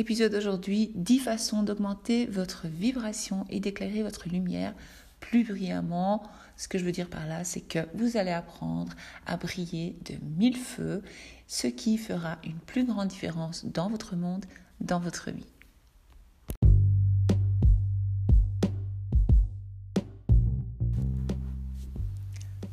Épisode 0.00 0.32
d'aujourd'hui 0.32 0.92
10 0.94 1.18
façons 1.18 1.62
d'augmenter 1.62 2.24
votre 2.24 2.66
vibration 2.68 3.44
et 3.50 3.60
d'éclairer 3.60 4.02
votre 4.02 4.30
lumière 4.30 4.72
plus 5.20 5.44
brillamment. 5.44 6.22
Ce 6.56 6.68
que 6.68 6.78
je 6.78 6.86
veux 6.86 6.90
dire 6.90 7.10
par 7.10 7.26
là, 7.26 7.44
c'est 7.44 7.60
que 7.60 7.80
vous 7.92 8.16
allez 8.16 8.30
apprendre 8.30 8.94
à 9.26 9.36
briller 9.36 9.98
de 10.06 10.14
mille 10.38 10.56
feux, 10.56 11.02
ce 11.48 11.66
qui 11.66 11.98
fera 11.98 12.38
une 12.44 12.58
plus 12.60 12.86
grande 12.86 13.08
différence 13.08 13.66
dans 13.66 13.90
votre 13.90 14.16
monde, 14.16 14.46
dans 14.80 15.00
votre 15.00 15.30
vie. 15.30 15.44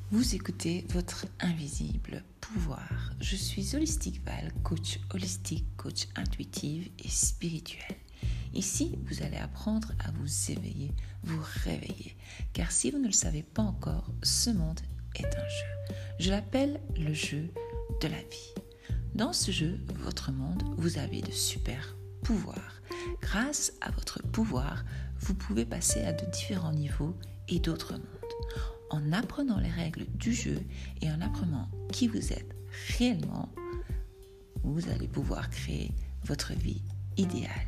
Vous 0.09 0.35
écoutez 0.35 0.85
votre 0.91 1.25
invisible 1.41 2.23
pouvoir. 2.39 3.11
Je 3.19 3.35
suis 3.35 3.75
Holistic 3.75 4.23
Val, 4.23 4.53
coach 4.63 4.99
holistique, 5.13 5.65
coach 5.75 6.07
intuitive 6.15 6.89
et 7.03 7.09
spirituel. 7.09 7.97
Ici, 8.53 8.97
vous 9.03 9.21
allez 9.21 9.35
apprendre 9.35 9.91
à 9.99 10.11
vous 10.11 10.51
éveiller, 10.51 10.93
vous 11.23 11.41
réveiller. 11.65 12.15
Car 12.53 12.71
si 12.71 12.89
vous 12.89 12.99
ne 12.99 13.07
le 13.07 13.11
savez 13.11 13.43
pas 13.43 13.63
encore, 13.63 14.09
ce 14.23 14.49
monde 14.49 14.79
est 15.15 15.25
un 15.25 15.49
jeu. 15.49 15.93
Je 16.19 16.29
l'appelle 16.29 16.79
le 16.97 17.13
jeu 17.13 17.51
de 17.99 18.07
la 18.07 18.21
vie. 18.21 18.53
Dans 19.13 19.33
ce 19.33 19.51
jeu, 19.51 19.77
votre 19.95 20.31
monde, 20.31 20.63
vous 20.77 20.99
avez 20.99 21.21
de 21.21 21.31
super 21.31 21.97
pouvoirs. 22.23 22.81
Grâce 23.21 23.73
à 23.81 23.91
votre 23.91 24.23
pouvoir, 24.23 24.85
vous 25.19 25.33
pouvez 25.33 25.65
passer 25.65 26.05
à 26.05 26.13
de 26.13 26.25
différents 26.31 26.71
niveaux 26.71 27.17
et 27.49 27.59
d'autres 27.59 27.91
mondes 27.91 28.76
en 28.89 29.11
apprenant 29.13 29.59
les 29.59 29.69
règles 29.69 30.05
du 30.15 30.33
jeu 30.33 30.59
et 31.01 31.11
en 31.11 31.21
apprenant 31.21 31.67
qui 31.91 32.07
vous 32.07 32.33
êtes 32.33 32.55
réellement, 32.97 33.49
vous 34.63 34.89
allez 34.89 35.07
pouvoir 35.07 35.49
créer 35.49 35.91
votre 36.25 36.53
vie 36.53 36.81
idéale. 37.17 37.67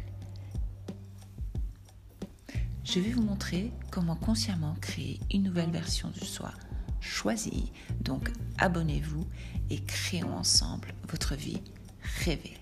Je 2.84 3.00
vais 3.00 3.12
vous 3.12 3.22
montrer 3.22 3.72
comment 3.92 4.16
consciemment 4.16 4.76
créer 4.82 5.20
une 5.32 5.44
nouvelle 5.44 5.72
version 5.72 6.10
de 6.10 6.24
soi 6.24 6.52
choisie. 7.02 7.72
Donc 8.02 8.32
abonnez-vous 8.58 9.26
et 9.70 9.80
créons 9.82 10.36
ensemble 10.36 10.94
votre 11.08 11.36
vie 11.36 11.62
rêvée. 12.24 12.58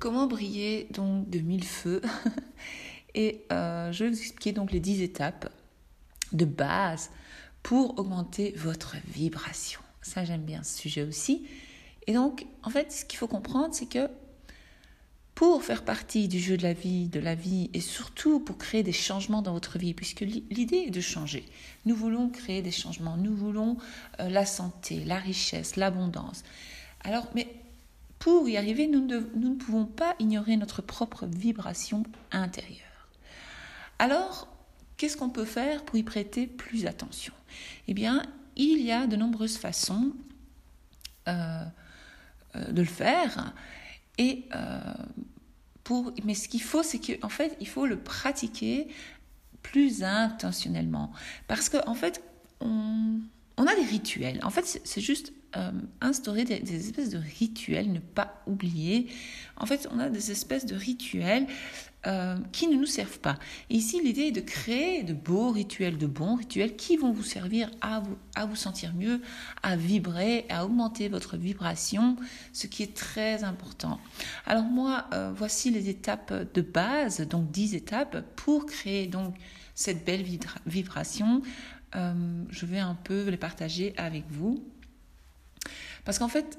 Comment 0.00 0.26
briller 0.26 0.88
donc 0.92 1.30
de 1.30 1.38
mille 1.38 1.64
feux? 1.64 2.02
Et 3.14 3.44
euh, 3.52 3.92
je 3.92 4.04
vais 4.04 4.10
vous 4.10 4.18
expliquer 4.18 4.52
donc 4.52 4.72
les 4.72 4.80
10 4.80 5.02
étapes 5.02 5.52
de 6.32 6.44
base 6.44 7.10
pour 7.62 7.98
augmenter 7.98 8.52
votre 8.56 8.96
vibration. 9.06 9.80
Ça, 10.02 10.24
j'aime 10.24 10.42
bien 10.42 10.62
ce 10.62 10.78
sujet 10.78 11.02
aussi. 11.02 11.46
Et 12.06 12.12
donc, 12.12 12.46
en 12.62 12.70
fait, 12.70 12.92
ce 12.92 13.04
qu'il 13.04 13.18
faut 13.18 13.28
comprendre, 13.28 13.74
c'est 13.74 13.88
que 13.88 14.08
pour 15.34 15.64
faire 15.64 15.84
partie 15.84 16.28
du 16.28 16.38
jeu 16.38 16.56
de 16.56 16.62
la 16.62 16.74
vie, 16.74 17.08
de 17.08 17.18
la 17.18 17.34
vie, 17.34 17.70
et 17.72 17.80
surtout 17.80 18.38
pour 18.38 18.56
créer 18.56 18.82
des 18.82 18.92
changements 18.92 19.42
dans 19.42 19.52
votre 19.52 19.78
vie, 19.78 19.94
puisque 19.94 20.20
l'idée 20.20 20.84
est 20.86 20.90
de 20.90 21.00
changer. 21.00 21.44
Nous 21.86 21.96
voulons 21.96 22.28
créer 22.28 22.62
des 22.62 22.70
changements, 22.70 23.16
nous 23.16 23.34
voulons 23.34 23.76
euh, 24.20 24.28
la 24.28 24.46
santé, 24.46 25.02
la 25.04 25.18
richesse, 25.18 25.76
l'abondance. 25.76 26.44
Alors, 27.02 27.26
mais 27.34 27.48
pour 28.18 28.48
y 28.48 28.56
arriver, 28.56 28.86
nous 28.86 29.00
nous 29.00 29.50
ne 29.50 29.56
pouvons 29.56 29.86
pas 29.86 30.14
ignorer 30.20 30.56
notre 30.56 30.82
propre 30.82 31.26
vibration 31.26 32.04
intérieure. 32.30 32.93
Alors, 33.98 34.48
qu'est-ce 34.96 35.16
qu'on 35.16 35.30
peut 35.30 35.44
faire 35.44 35.84
pour 35.84 35.96
y 35.96 36.02
prêter 36.02 36.46
plus 36.46 36.86
attention? 36.86 37.32
Eh 37.88 37.94
bien, 37.94 38.22
il 38.56 38.80
y 38.80 38.92
a 38.92 39.06
de 39.06 39.16
nombreuses 39.16 39.56
façons 39.56 40.12
euh, 41.28 41.64
euh, 42.56 42.72
de 42.72 42.82
le 42.82 42.88
faire. 42.88 43.54
Et 44.18 44.44
euh, 44.54 44.80
pour, 45.82 46.12
mais 46.24 46.34
ce 46.34 46.48
qu'il 46.48 46.62
faut, 46.62 46.82
c'est 46.82 47.00
qu'en 47.00 47.28
fait, 47.28 47.56
il 47.60 47.68
faut 47.68 47.86
le 47.86 47.98
pratiquer 47.98 48.88
plus 49.62 50.04
intentionnellement. 50.04 51.12
Parce 51.48 51.68
qu'en 51.68 51.88
en 51.88 51.94
fait, 51.94 52.22
on, 52.60 53.20
a 53.56 53.74
des 53.74 53.84
rituels. 53.84 54.40
En 54.44 54.50
fait, 54.50 54.80
c'est 54.84 55.00
juste 55.00 55.32
instaurer 56.00 56.44
des, 56.44 56.74
espèces 56.74 57.10
de 57.10 57.18
rituels, 57.18 57.92
ne 57.92 58.00
pas 58.00 58.42
oublier. 58.46 59.06
En 59.56 59.66
fait, 59.66 59.88
on 59.92 59.98
a 59.98 60.08
des 60.08 60.30
espèces 60.30 60.66
de 60.66 60.74
rituels 60.74 61.46
euh, 62.06 62.36
qui 62.52 62.66
ne 62.66 62.76
nous 62.76 62.84
servent 62.84 63.20
pas. 63.20 63.38
ici, 63.70 63.98
l'idée 64.02 64.24
est 64.24 64.32
de 64.32 64.42
créer 64.42 65.04
de 65.04 65.14
beaux 65.14 65.50
rituels, 65.50 65.96
de 65.96 66.06
bons 66.06 66.34
rituels 66.34 66.76
qui 66.76 66.98
vont 66.98 67.12
vous 67.12 67.22
servir 67.22 67.70
à 67.80 68.00
vous, 68.00 68.18
à 68.34 68.44
vous 68.44 68.56
sentir 68.56 68.92
mieux, 68.92 69.22
à 69.62 69.74
vibrer, 69.74 70.44
à 70.50 70.66
augmenter 70.66 71.08
votre 71.08 71.38
vibration, 71.38 72.16
ce 72.52 72.66
qui 72.66 72.82
est 72.82 72.94
très 72.94 73.42
important. 73.42 73.98
Alors 74.44 74.64
moi, 74.64 75.06
euh, 75.14 75.32
voici 75.34 75.70
les 75.70 75.88
étapes 75.88 76.52
de 76.52 76.60
base, 76.60 77.22
donc 77.22 77.50
10 77.50 77.74
étapes 77.74 78.22
pour 78.36 78.66
créer 78.66 79.06
donc 79.06 79.34
cette 79.74 80.04
belle 80.04 80.24
vibration. 80.66 81.40
Euh, 81.96 82.44
je 82.50 82.66
vais 82.66 82.80
un 82.80 82.96
peu 82.96 83.30
les 83.30 83.38
partager 83.38 83.94
avec 83.96 84.24
vous. 84.28 84.62
Parce 86.04 86.18
qu'en 86.18 86.28
fait, 86.28 86.58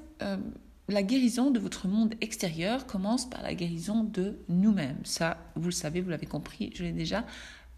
la 0.88 1.02
guérison 1.02 1.50
de 1.50 1.58
votre 1.58 1.88
monde 1.88 2.14
extérieur 2.20 2.86
commence 2.86 3.28
par 3.28 3.42
la 3.42 3.54
guérison 3.54 4.04
de 4.04 4.38
nous-mêmes. 4.48 5.04
Ça, 5.04 5.38
vous 5.56 5.66
le 5.66 5.72
savez, 5.72 6.00
vous 6.00 6.10
l'avez 6.10 6.26
compris, 6.26 6.70
je 6.74 6.84
l'ai 6.84 6.92
déjà 6.92 7.24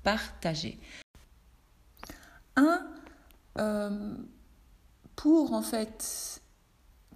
partagé. 0.03 0.79
Un, 2.57 2.87
euh, 3.59 4.15
pour 5.17 5.53
en 5.53 5.63
fait 5.63 6.43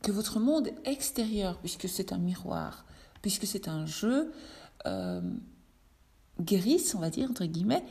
que 0.02 0.10
votre 0.10 0.40
monde 0.40 0.70
extérieur, 0.84 1.58
puisque 1.58 1.88
c'est 1.88 2.12
un 2.12 2.18
miroir, 2.18 2.84
puisque 3.20 3.46
c'est 3.46 3.68
un 3.68 3.86
jeu, 3.86 4.32
euh, 4.86 5.20
guérisse, 6.40 6.94
on 6.94 6.98
va 6.98 7.10
dire, 7.10 7.30
entre 7.30 7.44
guillemets, 7.44 7.84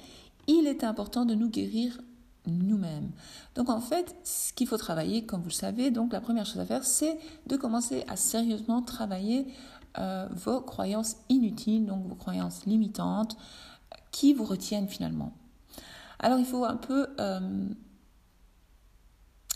il 0.48 0.68
est 0.68 0.84
important 0.84 1.26
de 1.26 1.36
nous 1.36 1.50
guérir 1.50 2.02
nous-mêmes. 2.48 3.12
Donc 3.56 3.70
en 3.70 3.82
fait, 3.82 4.16
ce 4.24 4.54
qu'il 4.54 4.68
faut 4.68 4.78
travailler, 4.78 5.26
comme 5.26 5.42
vous 5.42 5.50
le 5.50 5.54
savez, 5.54 5.92
donc 5.92 6.14
la 6.14 6.22
première 6.22 6.46
chose 6.46 6.60
à 6.60 6.66
faire, 6.66 6.84
c'est 6.84 7.18
de 7.48 7.56
commencer 7.56 8.04
à 8.08 8.16
sérieusement 8.16 8.82
travailler 8.82 9.48
euh, 9.98 10.28
vos 10.32 10.62
croyances 10.62 11.18
inutiles, 11.30 11.86
donc 11.86 12.06
vos 12.08 12.16
croyances 12.16 12.66
limitantes, 12.66 13.38
qui 14.12 14.34
vous 14.34 14.46
retiennent 14.46 14.88
finalement. 14.88 15.34
Alors 16.20 16.40
il 16.40 16.46
faut 16.46 16.66
un 16.66 16.78
peu 16.78 17.08
euh, 17.20 17.66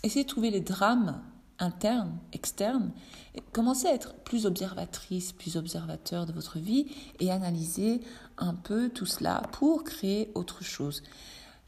essayer 0.02 0.24
de 0.24 0.28
trouver 0.28 0.50
les 0.50 0.60
drames 0.60 1.22
internes, 1.58 2.18
externes, 2.32 2.92
et 3.34 3.40
commencer 3.52 3.86
à 3.86 3.94
être 3.94 4.14
plus 4.14 4.46
observatrice, 4.46 5.32
plus 5.32 5.56
observateur 5.56 6.26
de 6.26 6.32
votre 6.32 6.58
vie 6.58 6.86
et 7.20 7.30
analyser 7.30 8.00
un 8.38 8.54
peu 8.54 8.90
tout 8.90 9.06
cela 9.06 9.42
pour 9.52 9.84
créer 9.84 10.30
autre 10.34 10.62
chose. 10.62 11.02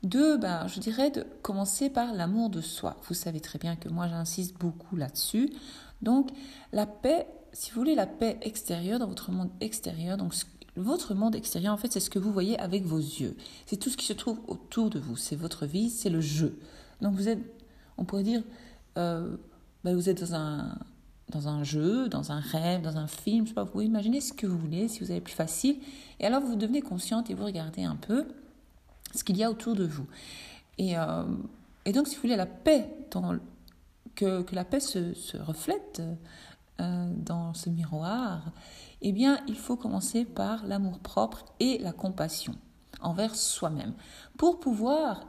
Deux, 0.04 0.36
ben, 0.36 0.68
je 0.68 0.78
dirais 0.78 1.10
de 1.10 1.26
commencer 1.42 1.90
par 1.90 2.14
l'amour 2.14 2.50
de 2.50 2.60
soi. 2.60 2.96
Vous 3.08 3.14
savez 3.14 3.40
très 3.40 3.58
bien 3.58 3.74
que 3.74 3.88
moi 3.88 4.06
j'insiste 4.06 4.56
beaucoup 4.56 4.94
là-dessus. 4.94 5.50
Donc 6.02 6.30
la 6.72 6.86
paix, 6.86 7.26
si 7.52 7.72
vous 7.72 7.80
voulez 7.80 7.96
la 7.96 8.06
paix 8.06 8.38
extérieure 8.42 9.00
dans 9.00 9.08
votre 9.08 9.32
monde 9.32 9.50
extérieur, 9.60 10.16
donc 10.16 10.34
votre 10.76 11.14
monde 11.14 11.34
extérieur 11.34 11.74
en 11.74 11.76
fait 11.76 11.92
c'est 11.92 11.98
ce 11.98 12.10
que 12.10 12.20
vous 12.20 12.32
voyez 12.32 12.56
avec 12.60 12.84
vos 12.84 12.98
yeux. 12.98 13.36
C'est 13.66 13.76
tout 13.76 13.90
ce 13.90 13.96
qui 13.96 14.06
se 14.06 14.12
trouve 14.12 14.38
autour 14.46 14.88
de 14.88 15.00
vous. 15.00 15.16
C'est 15.16 15.34
votre 15.34 15.66
vie, 15.66 15.90
c'est 15.90 16.10
le 16.10 16.20
jeu. 16.20 16.60
Donc 17.00 17.14
vous 17.14 17.28
êtes, 17.28 17.40
on 17.96 18.04
pourrait 18.04 18.22
dire, 18.22 18.44
euh, 18.98 19.36
ben, 19.82 19.96
vous 19.96 20.08
êtes 20.08 20.20
dans 20.20 20.34
un 20.34 20.78
dans 21.28 21.48
un 21.48 21.62
jeu, 21.62 22.08
dans 22.08 22.32
un 22.32 22.40
rêve, 22.40 22.80
dans 22.80 22.96
un 22.96 23.06
film, 23.06 23.44
je 23.44 23.50
sais 23.50 23.54
pas, 23.54 23.64
vous 23.64 23.82
imaginez 23.82 24.22
ce 24.22 24.32
que 24.32 24.46
vous 24.46 24.56
voulez, 24.56 24.88
si 24.88 25.00
vous 25.00 25.10
avez 25.10 25.20
plus 25.20 25.34
facile. 25.34 25.76
Et 26.20 26.24
alors 26.24 26.40
vous 26.40 26.56
devenez 26.56 26.82
consciente 26.82 27.30
et 27.30 27.34
vous 27.34 27.44
regardez 27.44 27.82
un 27.82 27.96
peu 27.96 28.28
ce 29.14 29.24
qu'il 29.24 29.36
y 29.36 29.44
a 29.44 29.50
autour 29.50 29.74
de 29.74 29.84
vous. 29.84 30.06
Et, 30.78 30.98
euh, 30.98 31.24
et, 31.84 31.92
donc, 31.92 32.08
si 32.08 32.16
vous 32.16 32.22
voulez, 32.22 32.36
la 32.36 32.46
paix, 32.46 32.88
que, 34.14 34.42
que 34.42 34.54
la 34.54 34.64
paix 34.64 34.80
se, 34.80 35.14
se 35.14 35.36
reflète 35.36 36.02
euh, 36.80 37.12
dans 37.16 37.54
ce 37.54 37.70
miroir, 37.70 38.52
eh 39.00 39.12
bien, 39.12 39.38
il 39.48 39.56
faut 39.56 39.76
commencer 39.76 40.24
par 40.24 40.66
l'amour 40.66 40.98
propre 41.00 41.44
et 41.60 41.78
la 41.78 41.92
compassion 41.92 42.54
envers 43.00 43.36
soi-même 43.36 43.94
pour 44.36 44.60
pouvoir 44.60 45.26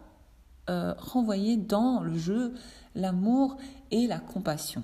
euh, 0.70 0.94
renvoyer 0.98 1.58
dans 1.58 2.02
le 2.02 2.18
jeu 2.18 2.54
l'amour 2.96 3.58
et 3.92 4.08
la 4.08 4.20
compassion. 4.20 4.84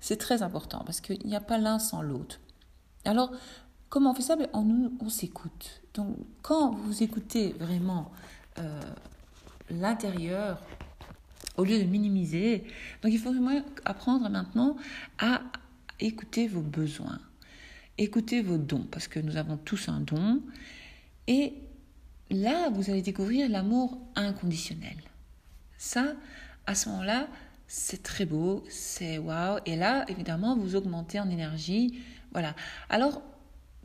C'est 0.00 0.16
très 0.16 0.42
important 0.42 0.82
parce 0.84 1.00
qu'il 1.00 1.26
n'y 1.26 1.36
a 1.36 1.40
pas 1.40 1.58
l'un 1.58 1.78
sans 1.78 2.02
l'autre. 2.02 2.40
Alors, 3.04 3.30
Comment 3.92 4.12
on 4.12 4.14
fait 4.14 4.22
ça 4.22 4.38
On, 4.54 4.90
on 5.00 5.10
s'écoute. 5.10 5.82
Donc, 5.92 6.16
quand 6.40 6.70
vous 6.70 7.02
écoutez 7.02 7.52
vraiment 7.60 8.10
euh, 8.58 8.80
l'intérieur, 9.68 10.62
au 11.58 11.64
lieu 11.64 11.78
de 11.78 11.84
minimiser, 11.84 12.64
donc 13.02 13.12
il 13.12 13.18
faut 13.18 13.34
vraiment 13.34 13.60
apprendre 13.84 14.30
maintenant 14.30 14.78
à 15.18 15.42
écouter 16.00 16.48
vos 16.48 16.62
besoins, 16.62 17.20
écouter 17.98 18.40
vos 18.40 18.56
dons, 18.56 18.86
parce 18.90 19.08
que 19.08 19.20
nous 19.20 19.36
avons 19.36 19.58
tous 19.58 19.90
un 19.90 20.00
don. 20.00 20.40
Et 21.26 21.52
là, 22.30 22.70
vous 22.70 22.88
allez 22.88 23.02
découvrir 23.02 23.50
l'amour 23.50 23.98
inconditionnel. 24.16 24.96
Ça, 25.76 26.14
à 26.64 26.74
ce 26.74 26.88
moment-là, 26.88 27.28
c'est 27.66 28.02
très 28.02 28.24
beau, 28.24 28.64
c'est 28.70 29.18
waouh. 29.18 29.58
Et 29.66 29.76
là, 29.76 30.06
évidemment, 30.08 30.56
vous 30.56 30.76
augmentez 30.76 31.20
en 31.20 31.28
énergie. 31.28 32.00
Voilà. 32.32 32.56
Alors, 32.88 33.20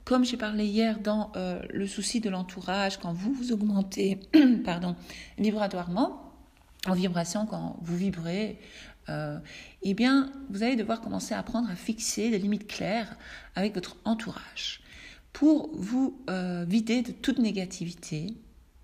comme 0.07 0.23
j'ai 0.23 0.37
parlé 0.37 0.65
hier 0.65 1.01
dans 1.01 1.33
euh, 1.35 1.61
le 1.69 1.85
souci 1.85 2.21
de 2.21 2.29
l'entourage, 2.29 2.97
quand 2.97 3.11
vous 3.11 3.33
vous 3.33 3.51
augmentez, 3.51 4.17
pardon, 4.63 4.95
vibratoirement, 5.37 6.31
en 6.87 6.93
vibration, 6.93 7.45
quand 7.45 7.77
vous 7.81 7.97
vibrez, 7.97 8.57
euh, 9.09 9.37
eh 9.81 9.93
bien, 9.93 10.31
vous 10.49 10.63
allez 10.63 10.77
devoir 10.77 11.01
commencer 11.01 11.33
à 11.33 11.39
apprendre 11.39 11.69
à 11.69 11.75
fixer 11.75 12.29
des 12.29 12.39
limites 12.39 12.67
claires 12.67 13.17
avec 13.55 13.75
votre 13.75 13.97
entourage 14.05 14.79
pour 15.33 15.75
vous 15.75 16.17
euh, 16.29 16.63
vider 16.65 17.01
de 17.01 17.11
toute 17.11 17.39
négativité, 17.39 18.33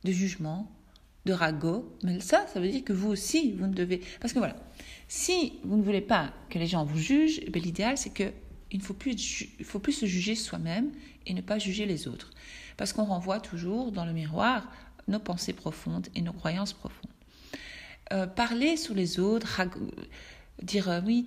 de 0.04 0.12
jugement, 0.12 0.70
de 1.24 1.32
ragot. 1.32 1.90
Mais 2.04 2.20
ça, 2.20 2.46
ça 2.54 2.60
veut 2.60 2.68
dire 2.68 2.84
que 2.84 2.92
vous 2.92 3.10
aussi, 3.10 3.54
vous 3.54 3.68
ne 3.68 3.74
devez... 3.74 4.02
Parce 4.20 4.34
que 4.34 4.40
voilà, 4.40 4.58
si 5.08 5.54
vous 5.64 5.78
ne 5.78 5.84
voulez 5.84 6.02
pas 6.02 6.34
que 6.50 6.60
les 6.60 6.68
gens 6.68 6.84
vous 6.84 7.00
jugent, 7.00 7.40
eh 7.42 7.60
l'idéal 7.62 7.98
c'est 7.98 8.14
que 8.14 8.30
il 8.74 8.80
ne 8.80 8.84
faut 8.84 8.96
plus, 8.96 9.46
il 9.60 9.66
faut 9.66 9.80
plus 9.80 9.94
se 9.94 10.08
juger 10.08 10.36
soi-même 10.36 10.92
et 11.26 11.34
ne 11.34 11.42
pas 11.42 11.60
juger 11.60 11.86
les 11.86 12.08
autres. 12.08 12.32
Parce 12.78 12.94
qu'on 12.94 13.06
renvoie 13.06 13.40
toujours 13.40 13.92
dans 13.92 14.06
le 14.06 14.14
miroir 14.14 14.68
nos 15.08 15.20
pensées 15.20 15.54
profondes 15.54 16.08
et 16.16 16.22
nos 16.22 16.34
croyances 16.34 16.74
profondes. 16.74 17.12
Euh, 18.12 18.28
parler 18.28 18.78
sur 18.78 18.94
les 18.94 19.20
autres, 19.20 19.62
dire 20.62 20.90
euh, 20.90 21.02
oui, 21.06 21.24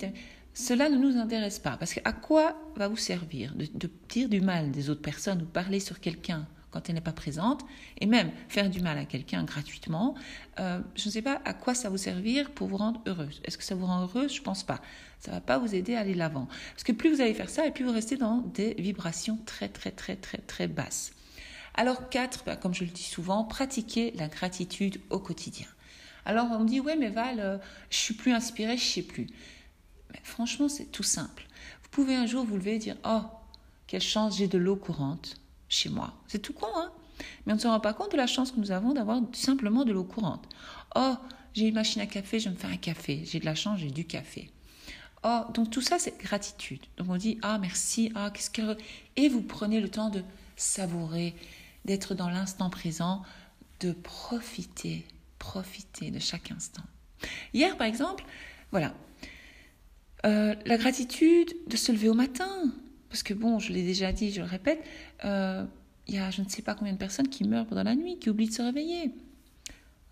cela 0.53 0.89
ne 0.89 0.97
nous 0.97 1.17
intéresse 1.17 1.59
pas. 1.59 1.77
Parce 1.77 1.93
qu'à 1.93 2.13
quoi 2.13 2.55
va 2.75 2.87
vous 2.87 2.97
servir 2.97 3.53
de, 3.55 3.89
dire 4.09 4.29
du 4.29 4.41
mal 4.41 4.71
des 4.71 4.89
autres 4.89 5.01
personnes 5.01 5.41
ou 5.41 5.45
parler 5.45 5.79
sur 5.79 5.99
quelqu'un? 5.99 6.47
Quand 6.71 6.89
elle 6.89 6.95
n'est 6.95 7.01
pas 7.01 7.13
présente, 7.13 7.65
et 7.99 8.05
même 8.05 8.31
faire 8.49 8.69
du 8.69 8.81
mal 8.81 8.97
à 8.97 9.05
quelqu'un 9.05 9.43
gratuitement, 9.43 10.15
euh, 10.59 10.79
je 10.95 11.07
ne 11.07 11.11
sais 11.11 11.21
pas 11.21 11.41
à 11.45 11.53
quoi 11.53 11.73
ça 11.73 11.89
vous 11.89 11.97
servir 11.97 12.51
pour 12.51 12.67
vous 12.67 12.77
rendre 12.77 13.01
heureuse. 13.05 13.41
Est-ce 13.45 13.57
que 13.57 13.63
ça 13.63 13.75
vous 13.75 13.85
rend 13.85 14.01
heureuse? 14.01 14.33
Je 14.33 14.39
ne 14.39 14.45
pense 14.45 14.63
pas. 14.63 14.81
Ça 15.19 15.31
ne 15.31 15.35
va 15.35 15.41
pas 15.41 15.57
vous 15.57 15.73
aider 15.73 15.95
à 15.95 16.01
aller 16.01 16.13
l'avant. 16.13 16.47
Parce 16.73 16.83
que 16.83 16.91
plus 16.91 17.13
vous 17.13 17.21
allez 17.21 17.33
faire 17.33 17.49
ça, 17.49 17.65
et 17.65 17.71
plus 17.71 17.85
vous 17.85 17.91
restez 17.91 18.17
dans 18.17 18.41
des 18.53 18.73
vibrations 18.75 19.39
très, 19.45 19.69
très, 19.69 19.91
très, 19.91 20.15
très, 20.15 20.39
très 20.39 20.67
basses. 20.67 21.11
Alors, 21.73 22.09
quatre, 22.09 22.43
bah, 22.45 22.55
comme 22.55 22.73
je 22.73 22.83
le 22.83 22.89
dis 22.89 23.03
souvent, 23.03 23.43
pratiquer 23.43 24.11
la 24.15 24.27
gratitude 24.27 24.99
au 25.09 25.19
quotidien. 25.19 25.67
Alors, 26.25 26.47
on 26.51 26.59
me 26.59 26.67
dit, 26.67 26.79
ouais, 26.79 26.95
mais 26.95 27.09
Val, 27.09 27.39
euh, 27.39 27.57
je 27.89 27.97
suis 27.97 28.13
plus 28.13 28.33
inspirée, 28.33 28.77
je 28.77 28.83
sais 28.83 29.03
plus. 29.03 29.27
Franchement, 30.23 30.67
c'est 30.67 30.91
tout 30.91 31.03
simple. 31.03 31.45
Vous 31.83 31.89
pouvez 31.89 32.15
un 32.15 32.25
jour 32.25 32.45
vous 32.45 32.57
lever 32.57 32.75
et 32.75 32.79
dire, 32.79 32.97
oh, 33.05 33.21
quelle 33.85 34.01
chance, 34.01 34.37
j'ai 34.37 34.47
de 34.47 34.57
l'eau 34.57 34.75
courante 34.75 35.35
chez 35.69 35.89
moi. 35.89 36.13
C'est 36.27 36.39
tout 36.39 36.53
con, 36.53 36.67
hein 36.75 36.91
Mais 37.45 37.53
on 37.53 37.55
ne 37.55 37.61
se 37.61 37.67
rend 37.67 37.79
pas 37.79 37.93
compte 37.93 38.11
de 38.11 38.17
la 38.17 38.27
chance 38.27 38.51
que 38.51 38.59
nous 38.59 38.71
avons 38.71 38.93
d'avoir 38.93 39.21
simplement 39.33 39.85
de 39.85 39.93
l'eau 39.93 40.03
courante. 40.03 40.47
Oh, 40.95 41.15
j'ai 41.53 41.67
une 41.67 41.75
machine 41.75 42.01
à 42.01 42.05
café, 42.05 42.39
je 42.39 42.49
me 42.49 42.55
fais 42.55 42.67
un 42.67 42.77
café. 42.77 43.23
J'ai 43.25 43.39
de 43.39 43.45
la 43.45 43.55
chance, 43.55 43.79
j'ai 43.79 43.91
du 43.91 44.05
café. 44.05 44.51
Oh, 45.23 45.41
donc 45.53 45.71
tout 45.71 45.81
ça, 45.81 45.99
c'est 45.99 46.17
gratitude. 46.19 46.81
Donc 46.97 47.09
on 47.09 47.17
dit, 47.17 47.39
ah, 47.41 47.57
merci, 47.57 48.11
ah, 48.15 48.29
qu'est-ce 48.31 48.49
que... 48.49 48.77
Et 49.15 49.29
vous 49.29 49.41
prenez 49.41 49.81
le 49.81 49.89
temps 49.89 50.09
de 50.09 50.23
savourer, 50.55 51.35
d'être 51.85 52.15
dans 52.15 52.29
l'instant 52.29 52.69
présent, 52.69 53.23
de 53.79 53.91
profiter, 53.91 55.05
profiter 55.39 56.11
de 56.11 56.19
chaque 56.19 56.51
instant. 56.51 56.83
Hier, 57.53 57.77
par 57.77 57.87
exemple, 57.87 58.25
voilà, 58.71 58.93
euh, 60.25 60.55
la 60.65 60.77
gratitude 60.77 61.55
de 61.67 61.77
se 61.77 61.91
lever 61.91 62.09
au 62.09 62.13
matin, 62.13 62.71
parce 63.17 63.23
que 63.23 63.33
bon, 63.33 63.57
je 63.57 63.73
l'ai 63.73 63.81
déjà 63.81 64.11
dit, 64.11 64.31
je 64.31 64.41
le 64.41 64.45
répète, 64.45 64.79
euh, 65.25 65.65
il 66.07 66.13
y 66.13 66.19
a 66.19 66.29
je 66.29 66.43
ne 66.43 66.47
sais 66.47 66.61
pas 66.61 66.75
combien 66.75 66.93
de 66.93 66.99
personnes 66.99 67.29
qui 67.29 67.45
meurent 67.45 67.65
pendant 67.65 67.81
la 67.81 67.95
nuit, 67.95 68.19
qui 68.19 68.29
oublient 68.29 68.49
de 68.49 68.53
se 68.53 68.61
réveiller. 68.61 69.11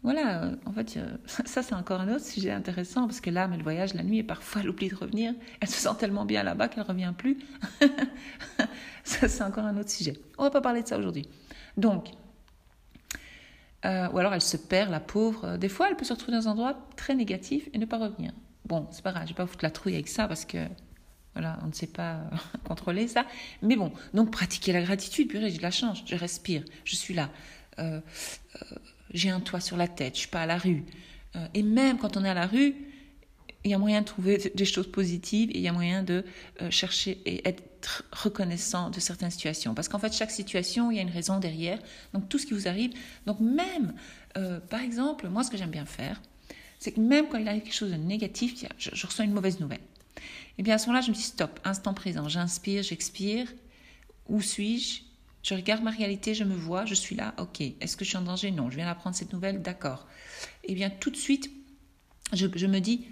Voilà, 0.01 0.45
euh, 0.45 0.55
en 0.65 0.71
fait, 0.71 0.97
ça 1.27 1.61
c'est 1.61 1.75
encore 1.75 2.01
un 2.01 2.11
autre 2.11 2.25
sujet 2.25 2.49
intéressant 2.49 3.05
parce 3.05 3.21
que 3.21 3.29
l'âme, 3.29 3.53
elle 3.53 3.61
voyage 3.61 3.93
la 3.93 4.01
nuit 4.01 4.17
et 4.17 4.23
parfois 4.23 4.63
elle 4.63 4.71
oublie 4.71 4.89
de 4.89 4.95
revenir. 4.95 5.35
Elle 5.59 5.67
se 5.67 5.79
sent 5.79 5.95
tellement 5.99 6.25
bien 6.25 6.41
là-bas 6.41 6.67
qu'elle 6.67 6.81
ne 6.81 6.87
revient 6.87 7.13
plus. 7.15 7.37
ça 9.03 9.27
c'est 9.27 9.43
encore 9.43 9.65
un 9.65 9.77
autre 9.77 9.91
sujet. 9.91 10.17
On 10.39 10.43
va 10.43 10.49
pas 10.49 10.61
parler 10.61 10.81
de 10.81 10.87
ça 10.87 10.97
aujourd'hui. 10.97 11.27
Donc, 11.77 12.09
euh, 13.85 14.09
ou 14.09 14.17
alors 14.17 14.33
elle 14.33 14.41
se 14.41 14.57
perd, 14.57 14.89
la 14.89 14.99
pauvre. 14.99 15.57
Des 15.57 15.69
fois, 15.69 15.89
elle 15.91 15.95
peut 15.95 16.05
se 16.05 16.13
retrouver 16.13 16.35
dans 16.35 16.47
un 16.47 16.53
endroit 16.53 16.89
très 16.95 17.13
négatif 17.13 17.69
et 17.71 17.77
ne 17.77 17.85
pas 17.85 17.99
revenir. 17.99 18.31
Bon, 18.65 18.87
c'est 18.89 19.03
pas 19.03 19.11
grave, 19.11 19.25
je 19.25 19.29
vais 19.29 19.35
pas 19.35 19.45
foutre 19.45 19.63
la 19.63 19.69
trouille 19.69 19.93
avec 19.93 20.07
ça 20.07 20.27
parce 20.27 20.43
que 20.43 20.57
voilà, 21.35 21.59
on 21.63 21.67
ne 21.67 21.73
sait 21.73 21.87
pas 21.87 22.13
euh, 22.13 22.37
contrôler 22.63 23.07
ça. 23.07 23.25
Mais 23.61 23.75
bon, 23.75 23.91
donc 24.13 24.31
pratiquer 24.31 24.71
la 24.71 24.81
gratitude, 24.81 25.27
purée, 25.27 25.51
j'ai 25.51 25.57
de 25.57 25.63
la 25.63 25.71
chance, 25.71 26.01
je 26.05 26.15
respire, 26.15 26.63
je 26.85 26.95
suis 26.95 27.13
là. 27.13 27.29
Euh, 27.77 27.99
euh, 28.55 28.75
j'ai 29.13 29.29
un 29.29 29.41
toit 29.41 29.59
sur 29.59 29.75
la 29.75 29.87
tête, 29.87 30.15
je 30.15 30.21
suis 30.21 30.29
pas 30.29 30.41
à 30.41 30.45
la 30.45 30.57
rue. 30.57 30.83
et 31.53 31.63
même 31.63 31.97
quand 31.97 32.17
on 32.17 32.23
est 32.23 32.29
à 32.29 32.33
la 32.33 32.47
rue, 32.47 32.73
il 33.63 33.71
y 33.71 33.73
a 33.73 33.77
moyen 33.77 34.01
de 34.01 34.05
trouver 34.05 34.51
des 34.55 34.65
choses 34.65 34.89
positives 34.89 35.49
et 35.51 35.57
il 35.57 35.61
y 35.61 35.67
a 35.67 35.73
moyen 35.73 36.03
de 36.03 36.23
chercher 36.69 37.21
et 37.25 37.47
être 37.47 38.03
reconnaissant 38.11 38.89
de 38.89 38.99
certaines 38.99 39.31
situations. 39.31 39.73
Parce 39.73 39.87
qu'en 39.87 39.99
fait, 39.99 40.13
chaque 40.13 40.31
situation, 40.31 40.91
il 40.91 40.97
y 40.97 40.99
a 40.99 41.01
une 41.01 41.11
raison 41.11 41.39
derrière. 41.39 41.79
Donc 42.13 42.29
tout 42.29 42.39
ce 42.39 42.45
qui 42.45 42.53
vous 42.53 42.67
arrive. 42.67 42.91
Donc 43.25 43.39
même, 43.39 43.93
par 44.69 44.81
exemple, 44.81 45.29
moi, 45.29 45.43
ce 45.43 45.51
que 45.51 45.57
j'aime 45.57 45.71
bien 45.71 45.85
faire, 45.85 46.21
c'est 46.79 46.91
que 46.91 46.99
même 46.99 47.27
quand 47.29 47.37
il 47.37 47.47
arrive 47.47 47.63
quelque 47.63 47.73
chose 47.73 47.91
de 47.91 47.97
négatif, 47.97 48.65
je 48.77 49.05
reçois 49.05 49.25
une 49.25 49.33
mauvaise 49.33 49.59
nouvelle. 49.59 49.81
Et 50.17 50.21
eh 50.59 50.63
bien 50.63 50.75
à 50.75 50.77
ce 50.77 50.87
moment-là, 50.87 51.01
je 51.01 51.09
me 51.09 51.15
dis 51.15 51.21
stop, 51.21 51.59
instant 51.63 51.93
présent, 51.93 52.29
j'inspire, 52.29 52.83
j'expire. 52.83 53.51
Où 54.27 54.41
suis-je? 54.41 55.01
Je 55.43 55.53
regarde 55.53 55.83
ma 55.83 55.91
réalité, 55.91 56.33
je 56.33 56.43
me 56.43 56.55
vois, 56.55 56.85
je 56.85 56.95
suis 56.95 57.15
là, 57.15 57.35
ok. 57.37 57.61
Est-ce 57.61 57.95
que 57.95 58.03
je 58.03 58.09
suis 58.09 58.17
en 58.17 58.23
danger? 58.23 58.49
Non, 58.49 58.71
je 58.71 58.77
viens 58.77 58.87
d'apprendre 58.87 59.15
cette 59.15 59.31
nouvelle, 59.31 59.61
d'accord. 59.61 60.07
Et 60.63 60.71
eh 60.71 60.75
bien 60.75 60.89
tout 60.89 61.11
de 61.11 61.17
suite, 61.17 61.51
je, 62.33 62.47
me 62.65 62.79
dis, 62.79 63.05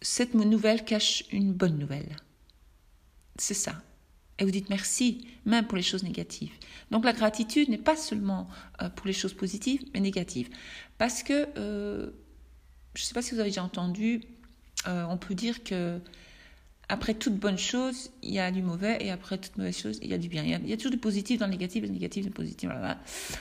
cette 0.00 0.32
nouvelle 0.34 0.84
cache 0.84 1.24
une 1.32 1.52
bonne 1.52 1.76
nouvelle. 1.76 2.16
C'est 3.36 3.54
ça. 3.54 3.82
Et 4.38 4.44
vous 4.44 4.50
dites 4.50 4.70
merci, 4.70 5.28
même 5.44 5.66
pour 5.66 5.76
les 5.76 5.82
choses 5.82 6.02
négatives. 6.02 6.52
Donc 6.90 7.04
la 7.04 7.12
gratitude 7.12 7.68
n'est 7.68 7.76
pas 7.76 7.96
seulement 7.96 8.48
euh, 8.80 8.88
pour 8.88 9.06
les 9.06 9.12
choses 9.12 9.34
positives, 9.34 9.82
mais 9.92 10.00
négatives. 10.00 10.48
Parce 10.96 11.22
que, 11.22 11.46
euh, 11.58 12.10
je 12.94 13.02
ne 13.02 13.06
sais 13.06 13.12
pas 13.12 13.20
si 13.20 13.34
vous 13.34 13.40
avez 13.40 13.50
déjà 13.50 13.62
entendu, 13.62 14.22
euh, 14.86 15.04
on 15.08 15.16
peut 15.16 15.34
dire 15.34 15.62
que 15.62 15.98
après 16.88 17.14
toute 17.14 17.36
bonne 17.36 17.58
chose, 17.58 18.10
il 18.22 18.32
y 18.32 18.40
a 18.40 18.50
du 18.50 18.62
mauvais, 18.62 18.98
et 19.00 19.10
après 19.10 19.38
toute 19.38 19.56
mauvaise 19.56 19.78
chose, 19.78 19.98
il 20.02 20.08
y 20.08 20.14
a 20.14 20.18
du 20.18 20.28
bien. 20.28 20.42
Il 20.42 20.68
y 20.68 20.72
a, 20.72 20.76
toujours 20.76 20.90
du 20.90 20.98
positif 20.98 21.38
dans 21.38 21.46
le 21.46 21.52
négatif, 21.52 21.84
du 21.84 21.90
négatif 21.90 22.24
dans 22.24 22.30
le 22.30 22.34
positif. 22.34 22.68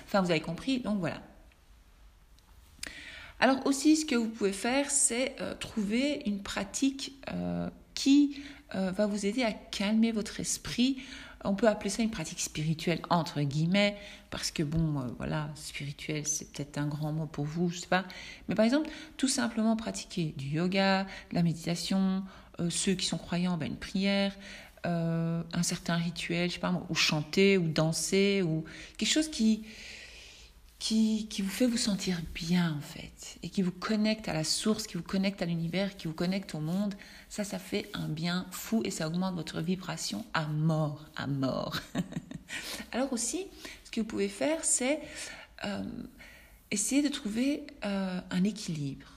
Enfin, 0.06 0.22
vous 0.22 0.30
avez 0.30 0.42
compris, 0.42 0.80
donc 0.80 1.00
voilà. 1.00 1.22
Alors 3.40 3.66
aussi, 3.66 3.96
ce 3.96 4.06
que 4.06 4.16
vous 4.16 4.28
pouvez 4.28 4.52
faire, 4.52 4.92
c'est 4.92 5.36
euh, 5.40 5.56
trouver 5.56 6.22
une 6.26 6.44
pratique 6.44 7.14
euh, 7.32 7.70
qui 7.94 8.42
va 8.72 9.08
vous 9.08 9.26
aider 9.26 9.42
à 9.42 9.52
calmer 9.52 10.12
votre 10.12 10.40
esprit. 10.40 11.02
On 11.46 11.56
peut 11.56 11.68
appeler 11.68 11.90
ça 11.90 12.04
une 12.04 12.12
pratique 12.12 12.40
spirituelle, 12.40 13.02
entre 13.10 13.42
guillemets, 13.42 13.98
parce 14.30 14.52
que 14.52 14.62
bon, 14.62 15.06
voilà, 15.18 15.50
spirituel, 15.56 16.28
c'est 16.28 16.52
peut-être 16.52 16.78
un 16.78 16.88
grand 16.88 17.14
mot 17.14 17.28
pour 17.28 17.46
vous, 17.46 17.70
je 17.70 17.80
sais 17.80 17.88
pas. 17.88 18.04
Mais 18.48 18.56
par 18.56 18.66
exemple, 18.66 18.90
tout 19.18 19.30
simplement 19.30 19.76
pratiquer 19.76 20.34
du 20.38 20.48
yoga, 20.48 21.04
de 21.04 21.36
la 21.36 21.44
méditation, 21.44 22.24
euh, 22.60 22.70
ceux 22.70 22.94
qui 22.94 23.06
sont 23.06 23.18
croyants, 23.18 23.58
ben, 23.58 23.68
une 23.68 23.78
prière, 23.78 24.34
euh, 24.86 25.42
un 25.54 25.64
certain 25.64 25.96
rituel, 25.96 26.50
je 26.50 26.56
sais 26.56 26.60
pas 26.60 26.74
ou 26.90 26.96
chanter, 26.96 27.58
ou 27.58 27.68
danser, 27.68 28.42
ou 28.42 28.64
quelque 28.98 29.12
chose 29.12 29.30
qui, 29.30 29.64
qui, 30.80 31.28
qui, 31.28 31.42
vous 31.42 31.50
fait 31.50 31.68
vous 31.68 31.78
sentir 31.78 32.22
bien 32.34 32.76
en 32.78 32.82
fait, 32.82 33.38
et 33.44 33.50
qui 33.50 33.62
vous 33.62 33.72
connecte 33.72 34.30
à 34.30 34.34
la 34.34 34.46
source, 34.46 34.88
qui 34.88 34.96
vous 34.96 35.04
connecte 35.04 35.42
à 35.42 35.46
l'univers, 35.46 35.98
qui 35.98 36.08
vous 36.08 36.14
connecte 36.14 36.56
au 36.56 36.60
monde, 36.60 36.96
ça, 37.28 37.44
ça 37.44 37.60
fait 37.60 37.90
un 37.94 38.08
bien 38.08 38.48
fou 38.52 38.82
et 38.86 38.92
ça 38.92 39.08
augmente 39.08 39.36
votre 39.36 39.60
vibration 39.60 40.26
à 40.34 40.48
mort, 40.48 41.06
à 41.18 41.28
mort. 41.28 41.76
Alors 42.94 43.12
aussi, 43.12 43.46
ce 43.84 43.92
que 43.92 44.00
vous 44.00 44.08
pouvez 44.08 44.30
faire, 44.30 44.64
c'est 44.64 45.02
euh, 45.66 45.84
essayer 46.72 47.02
de 47.02 47.10
trouver 47.10 47.68
un 47.84 48.44
équilibre. 48.44 49.08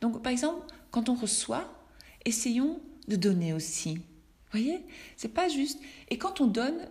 Donc, 0.00 0.20
par 0.22 0.32
exemple, 0.32 0.66
quand 0.90 1.08
on 1.08 1.14
reçoit, 1.14 1.72
essayons 2.24 2.80
de 3.08 3.16
donner 3.16 3.52
aussi. 3.52 3.94
Vous 3.96 4.58
voyez? 4.58 4.84
C'est 5.16 5.32
pas 5.32 5.48
juste. 5.48 5.78
Et 6.08 6.18
quand 6.18 6.40
on 6.40 6.46
donne, 6.46 6.88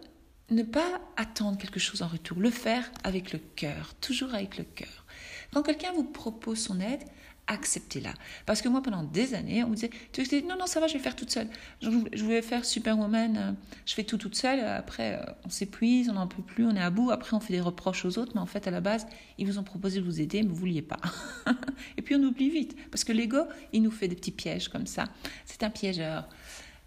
ne 0.51 0.63
pas 0.63 1.01
attendre 1.17 1.57
quelque 1.57 1.79
chose 1.79 2.01
en 2.01 2.07
retour, 2.07 2.39
le 2.39 2.51
faire 2.51 2.91
avec 3.03 3.31
le 3.33 3.39
cœur, 3.39 3.93
toujours 4.01 4.33
avec 4.35 4.57
le 4.57 4.63
cœur. 4.63 5.05
Quand 5.53 5.63
quelqu'un 5.63 5.91
vous 5.93 6.03
propose 6.03 6.59
son 6.59 6.79
aide, 6.79 7.01
acceptez-la. 7.47 8.13
Parce 8.45 8.61
que 8.61 8.69
moi, 8.69 8.81
pendant 8.81 9.03
des 9.03 9.33
années, 9.33 9.63
on 9.63 9.69
me 9.69 9.75
disait, 9.75 9.89
tu 10.13 10.23
non, 10.43 10.55
non, 10.57 10.67
ça 10.67 10.79
va, 10.79 10.87
je 10.87 10.93
vais 10.93 10.99
faire 10.99 11.15
toute 11.15 11.31
seule. 11.31 11.47
Je 11.81 11.89
voulais 12.23 12.41
faire 12.41 12.63
Superwoman, 12.63 13.37
euh, 13.37 13.51
je 13.85 13.93
fais 13.93 14.03
tout 14.03 14.17
toute 14.17 14.35
seule. 14.35 14.59
Après, 14.59 15.15
euh, 15.15 15.31
on 15.45 15.49
s'épuise, 15.49 16.09
on 16.09 16.13
n'en 16.13 16.27
peut 16.27 16.41
plus, 16.41 16.65
on 16.65 16.75
est 16.75 16.81
à 16.81 16.89
bout. 16.89 17.11
Après, 17.11 17.35
on 17.35 17.39
fait 17.39 17.53
des 17.53 17.61
reproches 17.61 18.05
aux 18.05 18.17
autres. 18.17 18.31
Mais 18.35 18.41
en 18.41 18.45
fait, 18.45 18.67
à 18.67 18.71
la 18.71 18.81
base, 18.81 19.05
ils 19.37 19.45
vous 19.45 19.57
ont 19.57 19.63
proposé 19.63 19.99
de 19.99 20.05
vous 20.05 20.21
aider, 20.21 20.43
mais 20.43 20.49
vous 20.49 20.55
vouliez 20.55 20.81
pas. 20.81 20.99
Et 21.97 22.01
puis, 22.01 22.15
on 22.15 22.23
oublie 22.23 22.49
vite. 22.49 22.75
Parce 22.89 23.03
que 23.03 23.11
l'ego, 23.11 23.39
il 23.73 23.81
nous 23.81 23.91
fait 23.91 24.07
des 24.07 24.15
petits 24.15 24.31
pièges 24.31 24.69
comme 24.69 24.87
ça. 24.87 25.05
C'est 25.45 25.63
un 25.63 25.69
piégeur. 25.69 26.29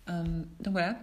Euh, 0.08 0.22
donc 0.60 0.72
voilà. 0.72 0.96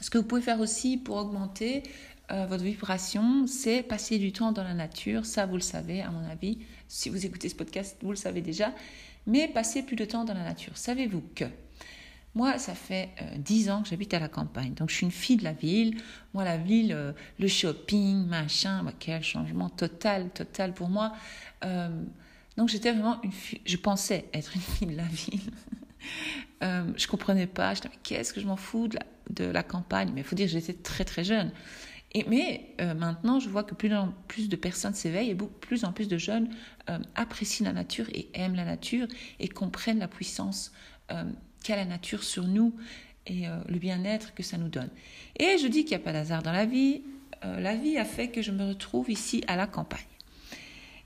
Ce 0.00 0.10
que 0.10 0.18
vous 0.18 0.24
pouvez 0.24 0.42
faire 0.42 0.60
aussi 0.60 0.96
pour 0.96 1.16
augmenter 1.16 1.82
votre 2.30 2.64
vibration, 2.64 3.46
c'est 3.46 3.82
passer 3.82 4.18
du 4.18 4.32
temps 4.32 4.52
dans 4.52 4.64
la 4.64 4.74
nature. 4.74 5.26
Ça, 5.26 5.46
vous 5.46 5.56
le 5.56 5.60
savez, 5.60 6.00
à 6.00 6.10
mon 6.10 6.26
avis. 6.28 6.58
Si 6.88 7.10
vous 7.10 7.26
écoutez 7.26 7.48
ce 7.48 7.54
podcast, 7.54 7.96
vous 8.02 8.10
le 8.10 8.16
savez 8.16 8.40
déjà. 8.40 8.72
mais 9.26 9.48
passer 9.48 9.82
plus 9.82 9.96
de 9.96 10.04
temps 10.04 10.24
dans 10.24 10.34
la 10.34 10.44
nature. 10.44 10.76
Savez-vous 10.76 11.22
que 11.34 11.44
moi, 12.34 12.58
ça 12.58 12.74
fait 12.74 13.10
euh, 13.22 13.36
dix 13.38 13.70
ans 13.70 13.82
que 13.82 13.88
j'habite 13.88 14.12
à 14.12 14.18
la 14.18 14.28
campagne. 14.28 14.74
Donc, 14.74 14.90
je 14.90 14.96
suis 14.96 15.06
une 15.06 15.12
fille 15.12 15.36
de 15.36 15.44
la 15.44 15.52
ville. 15.52 16.00
Moi, 16.32 16.42
la 16.42 16.56
ville, 16.56 16.92
euh, 16.92 17.12
le 17.38 17.46
shopping, 17.46 18.26
machin, 18.26 18.82
bah, 18.82 18.92
quel 18.98 19.22
changement 19.22 19.68
total, 19.68 20.30
total 20.30 20.74
pour 20.74 20.88
moi. 20.88 21.12
Euh, 21.64 21.88
donc, 22.56 22.68
j'étais 22.68 22.90
vraiment 22.90 23.22
une 23.22 23.32
fille, 23.32 23.60
je 23.64 23.76
pensais 23.76 24.28
être 24.32 24.56
une 24.56 24.62
fille 24.62 24.88
de 24.88 24.96
la 24.96 25.04
ville. 25.04 25.40
euh, 26.62 26.84
je 26.96 27.06
comprenais 27.06 27.46
pas. 27.46 27.74
Je 27.74 27.82
disais, 27.82 27.94
qu'est-ce 28.02 28.32
que 28.32 28.40
je 28.40 28.46
m'en 28.46 28.56
fous 28.56 28.88
de 29.30 29.44
la, 29.44 29.62
campagne? 29.62 30.10
Mais 30.14 30.20
il 30.20 30.24
faut 30.24 30.36
dire, 30.36 30.48
j'étais 30.48 30.74
très, 30.74 31.04
très 31.04 31.24
jeune. 31.24 31.50
Et, 32.16 32.24
mais 32.28 32.76
maintenant, 32.94 33.40
je 33.40 33.48
vois 33.48 33.64
que 33.64 33.74
plus 33.74 33.92
en 33.92 34.14
plus 34.28 34.48
de 34.48 34.54
personnes 34.54 34.94
s'éveillent 34.94 35.30
et 35.30 35.34
beaucoup, 35.34 35.58
plus 35.58 35.84
en 35.84 35.92
plus 35.92 36.06
de 36.06 36.16
jeunes 36.16 36.48
apprécient 37.16 37.66
la 37.66 37.72
nature 37.72 38.06
et 38.14 38.28
aiment 38.34 38.54
la 38.54 38.64
nature 38.64 39.08
et 39.40 39.48
comprennent 39.48 39.98
la 39.98 40.06
puissance 40.06 40.70
qu'a 41.08 41.74
la 41.74 41.84
nature 41.84 42.22
sur 42.22 42.46
nous 42.46 42.72
et 43.26 43.48
euh, 43.48 43.58
le 43.68 43.78
bien-être 43.78 44.34
que 44.34 44.42
ça 44.42 44.58
nous 44.58 44.68
donne. 44.68 44.90
Et 45.38 45.58
je 45.58 45.66
dis 45.66 45.84
qu'il 45.84 45.96
n'y 45.96 46.02
a 46.02 46.04
pas 46.04 46.12
d'hasard 46.12 46.42
dans 46.42 46.52
la 46.52 46.66
vie. 46.66 47.02
Euh, 47.44 47.60
la 47.60 47.74
vie 47.74 47.98
a 47.98 48.04
fait 48.04 48.28
que 48.28 48.42
je 48.42 48.52
me 48.52 48.68
retrouve 48.68 49.10
ici 49.10 49.42
à 49.46 49.56
la 49.56 49.66
campagne. 49.66 50.00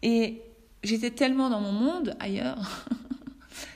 Et 0.02 0.43
j'étais 0.83 1.11
tellement 1.11 1.50
dans 1.50 1.61
mon 1.61 1.73
monde 1.73 2.17
ailleurs 2.21 2.87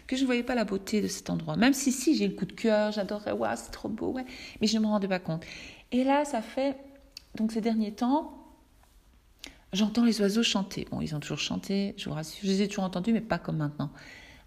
que 0.06 0.16
je 0.16 0.22
ne 0.22 0.26
voyais 0.26 0.42
pas 0.42 0.54
la 0.54 0.64
beauté 0.64 1.00
de 1.00 1.08
cet 1.08 1.30
endroit. 1.30 1.56
Même 1.56 1.72
si, 1.72 1.92
si, 1.92 2.16
j'ai 2.16 2.28
le 2.28 2.34
coup 2.34 2.46
de 2.46 2.52
cœur, 2.52 2.92
j'adorerais, 2.92 3.32
waouh, 3.32 3.56
c'est 3.56 3.70
trop 3.70 3.88
beau. 3.88 4.16
Mais 4.60 4.66
je 4.66 4.76
ne 4.76 4.82
me 4.82 4.86
rendais 4.86 5.08
pas 5.08 5.18
compte. 5.18 5.44
Et 5.90 6.04
là, 6.04 6.24
ça 6.24 6.42
fait, 6.42 6.76
donc 7.36 7.52
ces 7.52 7.60
derniers 7.60 7.92
temps, 7.92 8.42
j'entends 9.72 10.04
les 10.04 10.20
oiseaux 10.20 10.42
chanter. 10.42 10.86
Bon, 10.90 11.00
ils 11.00 11.14
ont 11.14 11.20
toujours 11.20 11.38
chanté, 11.38 11.94
je 11.96 12.08
vous 12.08 12.14
rassure, 12.14 12.40
je 12.42 12.48
les 12.48 12.62
ai 12.62 12.68
toujours 12.68 12.84
entendus, 12.84 13.12
mais 13.12 13.20
pas 13.20 13.38
comme 13.38 13.58
maintenant. 13.58 13.90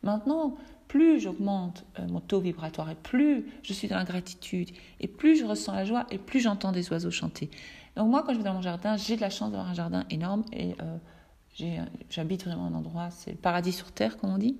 Maintenant, 0.03 0.55
plus 0.87 1.19
j'augmente 1.19 1.83
euh, 1.99 2.07
mon 2.07 2.19
taux 2.19 2.39
vibratoire 2.39 2.89
et 2.89 2.95
plus 2.95 3.45
je 3.63 3.73
suis 3.73 3.87
dans 3.87 3.97
la 3.97 4.03
gratitude 4.03 4.69
et 4.99 5.07
plus 5.07 5.35
je 5.35 5.45
ressens 5.45 5.73
la 5.73 5.83
joie 5.83 6.05
et 6.11 6.17
plus 6.17 6.39
j'entends 6.39 6.71
des 6.71 6.89
oiseaux 6.91 7.11
chanter. 7.11 7.49
Donc 7.95 8.09
moi, 8.09 8.23
quand 8.25 8.33
je 8.33 8.37
vais 8.37 8.43
dans 8.43 8.53
mon 8.53 8.61
jardin, 8.61 8.97
j'ai 8.97 9.15
de 9.15 9.21
la 9.21 9.29
chance 9.29 9.51
d'avoir 9.51 9.69
un 9.69 9.73
jardin 9.73 10.05
énorme 10.09 10.43
et 10.53 10.75
euh, 10.81 11.85
j'habite 12.09 12.45
vraiment 12.45 12.65
un 12.65 12.73
endroit, 12.73 13.09
c'est 13.09 13.31
le 13.31 13.37
paradis 13.37 13.71
sur 13.71 13.91
terre, 13.91 14.17
comme 14.17 14.31
on 14.31 14.37
dit. 14.37 14.57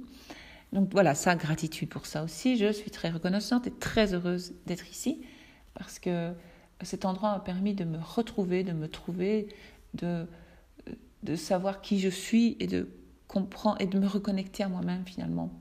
Donc 0.73 0.89
voilà, 0.91 1.15
ça, 1.15 1.35
gratitude 1.35 1.89
pour 1.89 2.05
ça 2.05 2.23
aussi. 2.23 2.57
Je 2.57 2.71
suis 2.71 2.91
très 2.91 3.09
reconnaissante 3.09 3.67
et 3.67 3.71
très 3.71 4.13
heureuse 4.13 4.53
d'être 4.65 4.89
ici 4.89 5.21
parce 5.73 5.99
que 5.99 6.33
cet 6.81 7.05
endroit 7.05 7.31
m'a 7.31 7.39
permis 7.39 7.73
de 7.73 7.85
me 7.85 7.97
retrouver, 7.97 8.63
de 8.63 8.73
me 8.73 8.87
trouver, 8.87 9.47
de, 9.93 10.27
de 11.23 11.35
savoir 11.35 11.81
qui 11.81 11.99
je 11.99 12.09
suis 12.09 12.57
et 12.59 12.67
de 12.67 12.89
comprendre 13.27 13.77
et 13.79 13.85
de 13.85 13.99
me 13.99 14.07
reconnecter 14.07 14.63
à 14.63 14.69
moi-même 14.69 15.03
finalement. 15.05 15.51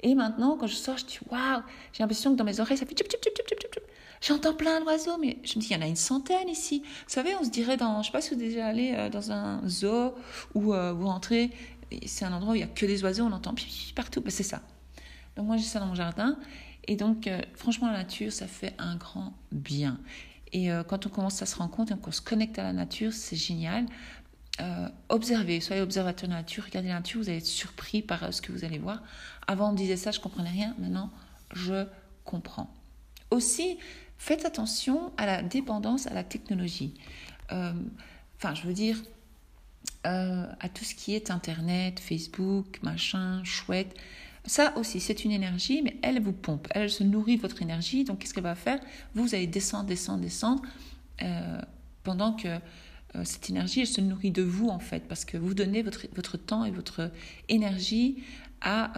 Et 0.00 0.14
maintenant, 0.14 0.56
quand 0.58 0.66
je 0.66 0.74
sors, 0.74 0.98
je 0.98 1.06
dis 1.06 1.18
waouh, 1.30 1.62
j'ai 1.92 2.02
l'impression 2.02 2.32
que 2.32 2.36
dans 2.36 2.44
mes 2.44 2.60
oreilles, 2.60 2.76
ça 2.76 2.84
fait. 2.84 2.94
J'entends 4.20 4.54
plein 4.54 4.80
d'oiseaux, 4.80 5.18
mais 5.18 5.38
je 5.44 5.56
me 5.56 5.60
dis, 5.60 5.68
il 5.70 5.76
y 5.76 5.76
en 5.76 5.82
a 5.82 5.86
une 5.86 5.96
centaine 5.96 6.48
ici. 6.48 6.82
Vous 6.82 7.12
savez, 7.12 7.34
on 7.38 7.44
se 7.44 7.50
dirait 7.50 7.76
dans, 7.76 8.00
je 8.00 8.06
sais 8.06 8.12
pas 8.12 8.22
si 8.22 8.34
vous 8.34 8.40
êtes 8.40 8.48
déjà 8.48 8.66
allé 8.66 8.94
euh, 8.96 9.10
dans 9.10 9.32
un 9.32 9.66
zoo 9.68 10.14
où 10.54 10.72
euh, 10.72 10.92
vous 10.92 11.06
rentrez, 11.06 11.50
c'est 12.06 12.24
un 12.24 12.32
endroit 12.32 12.52
où 12.52 12.56
il 12.56 12.60
y 12.60 12.64
a 12.64 12.68
que 12.68 12.86
des 12.86 13.02
oiseaux, 13.02 13.24
on 13.24 13.32
entend 13.32 13.54
partout. 13.94 14.20
Ben, 14.20 14.30
c'est 14.30 14.42
ça. 14.42 14.62
Donc 15.36 15.46
moi, 15.46 15.56
j'ai 15.56 15.64
ça 15.64 15.80
dans 15.80 15.86
mon 15.86 15.94
jardin. 15.94 16.38
Et 16.86 16.96
donc, 16.96 17.26
euh, 17.26 17.40
franchement, 17.54 17.88
la 17.90 17.98
nature, 17.98 18.32
ça 18.32 18.46
fait 18.46 18.74
un 18.78 18.96
grand 18.96 19.32
bien. 19.52 19.98
Et 20.52 20.68
quand 20.86 21.04
on 21.04 21.08
commence 21.08 21.42
à 21.42 21.46
se 21.46 21.56
rendre 21.56 21.72
compte 21.72 21.90
et 21.90 21.96
qu'on 21.96 22.12
se 22.12 22.20
connecte 22.20 22.60
à 22.60 22.62
la 22.62 22.72
nature, 22.72 23.12
c'est 23.12 23.34
génial. 23.34 23.86
observez, 25.08 25.60
soyez 25.60 25.82
observateur 25.82 26.28
de 26.28 26.32
la 26.32 26.42
nature, 26.42 26.62
regardez 26.64 26.90
la 26.90 26.94
nature, 26.94 27.20
vous 27.20 27.28
allez 27.28 27.38
être 27.38 27.44
surpris 27.44 28.02
par 28.02 28.32
ce 28.32 28.40
que 28.40 28.52
vous 28.52 28.64
allez 28.64 28.78
voir. 28.78 29.02
Avant, 29.48 29.70
on 29.70 29.72
disait 29.72 29.96
ça, 29.96 30.12
je 30.12 30.20
comprenais 30.20 30.50
rien. 30.50 30.76
Maintenant, 30.78 31.10
je 31.52 31.86
comprends. 32.24 32.72
Aussi, 33.30 33.78
faites 34.18 34.44
attention 34.44 35.12
à 35.16 35.26
la 35.26 35.42
dépendance 35.42 36.06
à 36.06 36.14
la 36.14 36.24
technologie. 36.24 36.94
Euh, 37.52 37.72
enfin, 38.36 38.54
je 38.54 38.62
veux 38.66 38.72
dire, 38.72 38.96
euh, 40.06 40.46
à 40.60 40.68
tout 40.68 40.84
ce 40.84 40.94
qui 40.94 41.14
est 41.14 41.30
Internet, 41.30 42.00
Facebook, 42.00 42.78
machin, 42.82 43.42
chouette. 43.44 43.94
Ça 44.46 44.76
aussi, 44.76 45.00
c'est 45.00 45.24
une 45.24 45.32
énergie, 45.32 45.82
mais 45.82 45.96
elle 46.02 46.20
vous 46.20 46.32
pompe. 46.32 46.68
Elle 46.70 46.90
se 46.90 47.02
nourrit 47.02 47.36
de 47.36 47.42
votre 47.42 47.62
énergie. 47.62 48.04
Donc, 48.04 48.18
qu'est-ce 48.18 48.34
qu'elle 48.34 48.44
va 48.44 48.54
faire? 48.54 48.80
Vous 49.14 49.34
allez 49.34 49.46
descendre, 49.46 49.86
descendre, 49.86 50.20
descendre, 50.20 50.62
euh, 51.22 51.60
pendant 52.02 52.34
que 52.34 52.58
cette 53.22 53.48
énergie, 53.48 53.80
elle 53.80 53.86
se 53.86 54.00
nourrit 54.00 54.32
de 54.32 54.42
vous, 54.42 54.68
en 54.68 54.80
fait, 54.80 55.06
parce 55.06 55.24
que 55.24 55.36
vous 55.36 55.54
donnez 55.54 55.82
votre, 55.82 56.06
votre 56.16 56.36
temps 56.36 56.64
et 56.64 56.72
votre 56.72 57.12
énergie 57.48 58.24
à, 58.60 58.92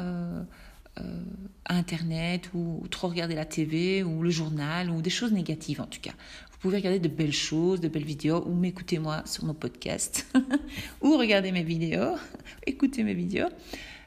euh, 1.01 1.21
Internet 1.69 2.51
ou, 2.55 2.87
trop 2.91 3.09
regarder 3.09 3.35
la 3.35 3.45
TV 3.45 4.03
ou 4.03 4.23
le 4.23 4.31
journal 4.31 4.91
ou 4.91 5.03
des 5.03 5.11
choses 5.11 5.33
négatives 5.33 5.81
en 5.81 5.87
tout 5.87 6.01
cas. 6.01 6.13
Vous 6.53 6.59
pouvez 6.59 6.77
regarder 6.77 7.01
de 7.01 7.09
belles 7.09 7.33
choses, 7.33 7.81
de 7.81 7.89
belles 7.89 8.05
vidéos 8.05 8.45
ou 8.47 8.55
m'écouter 8.55 8.99
moi 8.99 9.23
sur 9.27 9.45
mon 9.45 9.55
podcast 9.55 10.27
ou 11.03 11.17
regarder 11.17 11.53
mes 11.53 11.63
vidéos, 11.63 12.17
écouter 12.67 13.03
mes 13.03 13.15
vidéos. 13.15 13.49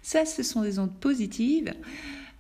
Ça, 0.02 0.26
ce 0.26 0.44
sont 0.44 0.62
des 0.62 0.80
ondes 0.80 0.96
positives. 1.00 1.74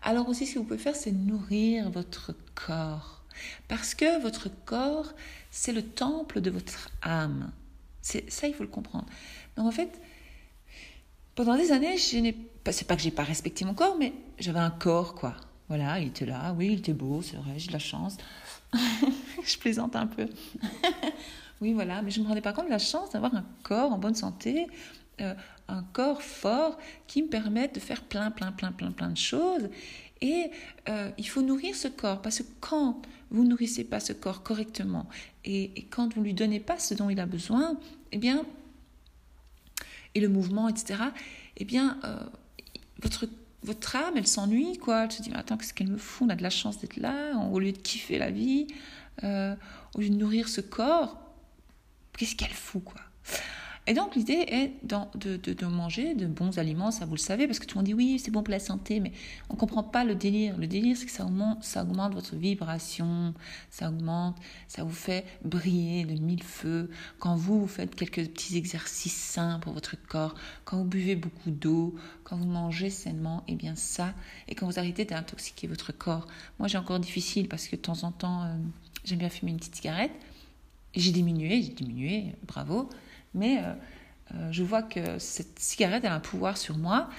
Alors 0.01 0.29
aussi, 0.29 0.45
ce 0.45 0.53
que 0.53 0.59
vous 0.59 0.65
pouvez 0.65 0.79
faire, 0.79 0.95
c'est 0.95 1.11
nourrir 1.11 1.89
votre 1.91 2.33
corps. 2.55 3.23
Parce 3.67 3.95
que 3.95 4.21
votre 4.21 4.49
corps, 4.65 5.13
c'est 5.51 5.73
le 5.73 5.83
temple 5.83 6.41
de 6.41 6.49
votre 6.49 6.89
âme. 7.01 7.51
C'est 8.01 8.29
ça, 8.31 8.47
il 8.47 8.53
faut 8.53 8.63
le 8.63 8.69
comprendre. 8.69 9.05
Donc 9.57 9.67
en 9.67 9.71
fait, 9.71 9.99
pendant 11.35 11.55
des 11.55 11.71
années, 11.71 11.97
je 11.97 12.17
n'ai 12.17 12.33
c'est 12.71 12.85
pas 12.85 12.95
que 12.95 13.01
j'ai 13.01 13.11
pas 13.11 13.23
respecté 13.23 13.65
mon 13.65 13.73
corps, 13.73 13.95
mais 13.97 14.13
j'avais 14.39 14.59
un 14.59 14.69
corps, 14.69 15.15
quoi. 15.15 15.35
Voilà, 15.67 15.99
il 15.99 16.07
était 16.07 16.25
là, 16.25 16.53
oui, 16.57 16.67
il 16.73 16.79
était 16.79 16.93
beau, 16.93 17.21
c'est 17.21 17.37
vrai, 17.37 17.53
j'ai 17.57 17.67
de 17.67 17.73
la 17.73 17.79
chance. 17.79 18.17
je 18.73 19.57
plaisante 19.57 19.95
un 19.95 20.07
peu. 20.07 20.27
oui, 21.61 21.73
voilà, 21.73 22.01
mais 22.01 22.11
je 22.11 22.19
ne 22.19 22.23
me 22.23 22.29
rendais 22.29 22.41
pas 22.41 22.53
compte 22.53 22.65
de 22.65 22.71
la 22.71 22.79
chance 22.79 23.11
d'avoir 23.11 23.35
un 23.35 23.45
corps 23.63 23.91
en 23.91 23.97
bonne 23.97 24.15
santé, 24.15 24.67
euh, 25.21 25.33
un 25.67 25.83
corps 25.83 26.23
fort 26.23 26.77
qui 27.07 27.21
me 27.21 27.27
permette 27.27 27.75
de 27.75 27.79
faire 27.79 28.01
plein, 28.01 28.31
plein, 28.31 28.51
plein, 28.51 28.71
plein, 28.71 28.91
plein 28.91 29.09
de 29.09 29.17
choses. 29.17 29.69
Et 30.21 30.49
euh, 30.89 31.11
il 31.17 31.27
faut 31.27 31.41
nourrir 31.41 31.75
ce 31.75 31.87
corps, 31.87 32.21
parce 32.21 32.39
que 32.39 32.47
quand 32.59 33.01
vous 33.31 33.45
nourrissez 33.45 33.83
pas 33.83 33.99
ce 33.99 34.11
corps 34.11 34.41
correctement 34.41 35.07
et, 35.45 35.71
et 35.79 35.83
quand 35.83 36.15
vous 36.15 36.23
lui 36.23 36.33
donnez 36.33 36.59
pas 36.59 36.79
ce 36.79 36.95
dont 36.95 37.09
il 37.09 37.19
a 37.19 37.27
besoin, 37.27 37.77
eh 38.11 38.17
bien, 38.17 38.43
et 40.15 40.19
le 40.19 40.29
mouvement, 40.29 40.67
etc., 40.67 41.03
eh 41.57 41.65
bien, 41.65 41.99
euh, 42.03 42.19
votre, 43.01 43.27
votre 43.63 43.95
âme, 43.95 44.13
elle 44.15 44.27
s'ennuie, 44.27 44.77
quoi. 44.77 45.05
Elle 45.05 45.11
se 45.11 45.21
dit, 45.21 45.29
mais 45.29 45.37
attends, 45.37 45.57
qu'est-ce 45.57 45.73
qu'elle 45.73 45.89
me 45.89 45.97
fout? 45.97 46.27
On 46.27 46.29
a 46.29 46.35
de 46.35 46.43
la 46.43 46.49
chance 46.49 46.79
d'être 46.79 46.97
là, 46.97 47.37
au 47.51 47.59
lieu 47.59 47.71
de 47.71 47.77
kiffer 47.77 48.17
la 48.17 48.31
vie, 48.31 48.67
euh, 49.23 49.55
au 49.95 50.01
lieu 50.01 50.09
de 50.09 50.15
nourrir 50.15 50.47
ce 50.47 50.61
corps, 50.61 51.17
qu'est-ce 52.17 52.35
qu'elle 52.35 52.53
fout, 52.53 52.83
quoi? 52.83 53.01
Et 53.89 53.95
donc 53.95 54.15
l'idée 54.15 54.45
est 54.47 54.73
de, 54.83 55.65
manger 55.65 56.13
de 56.13 56.27
bons 56.27 56.59
aliments, 56.59 56.91
ça 56.91 57.05
vous 57.05 57.15
le 57.15 57.19
savez, 57.19 57.47
parce 57.47 57.57
que 57.57 57.65
tout 57.65 57.75
le 57.75 57.79
monde 57.79 57.87
dit 57.87 57.95
oui, 57.95 58.19
c'est 58.23 58.29
bon 58.29 58.43
pour 58.43 58.51
la 58.51 58.59
santé, 58.59 58.99
mais 58.99 59.11
on 59.49 59.55
ne 59.55 59.59
comprend 59.59 59.81
pas 59.81 60.03
le 60.03 60.13
délire. 60.13 60.55
Le 60.59 60.67
délire, 60.67 60.95
c'est 60.95 61.07
que 61.07 61.11
ça 61.11 61.25
augmente, 61.25 61.63
ça 61.63 61.83
votre 61.83 62.35
vibration, 62.35 63.33
ça 63.71 63.89
augmente, 63.89 64.35
ça 64.67 64.83
vous 64.83 64.93
fait 64.93 65.25
briller 65.43 66.05
de 66.05 66.21
mille 66.21 66.43
feux. 66.43 66.91
Quand 67.17 67.35
vous, 67.35 67.61
vous 67.61 67.67
faites 67.67 67.95
quelques 67.95 68.29
petits 68.29 68.57
exercices 68.57 69.15
sains 69.15 69.57
pour 69.57 69.73
votre 69.73 69.95
corps, 70.07 70.35
quand 70.65 70.77
vous 70.77 70.85
buvez 70.85 71.15
beaucoup 71.15 71.49
d'eau, 71.49 71.95
quand 72.23 72.37
vous 72.37 72.45
mangez 72.45 72.91
sainement, 72.91 73.43
et 73.47 73.53
eh 73.53 73.55
bien 73.55 73.73
ça, 73.75 74.13
et 74.47 74.53
quand 74.53 74.67
vous 74.67 74.77
arrêtez 74.77 75.05
d'intoxiquer 75.05 75.65
votre 75.65 75.97
corps. 75.97 76.27
Moi, 76.59 76.67
j'ai 76.67 76.77
encore 76.77 76.99
difficile 76.99 77.47
parce 77.47 77.67
que 77.67 77.75
de 77.75 77.81
temps 77.81 78.03
en 78.03 78.11
temps, 78.11 78.43
euh, 78.43 78.53
j'aime 79.03 79.17
bien 79.17 79.29
fumer 79.29 79.49
une 79.49 79.57
petite 79.57 79.77
cigarette. 79.77 80.11
J'ai 80.93 81.11
diminué, 81.11 81.63
j'ai 81.63 81.73
diminué, 81.73 82.35
bravo. 82.45 82.87
Mais 83.33 83.59
euh, 83.59 83.73
euh, 84.33 84.51
je 84.51 84.63
vois 84.63 84.83
que 84.83 85.19
cette 85.19 85.59
cigarette 85.59 86.05
a 86.05 86.13
un 86.13 86.19
pouvoir 86.19 86.57
sur 86.57 86.77
moi. 86.77 87.09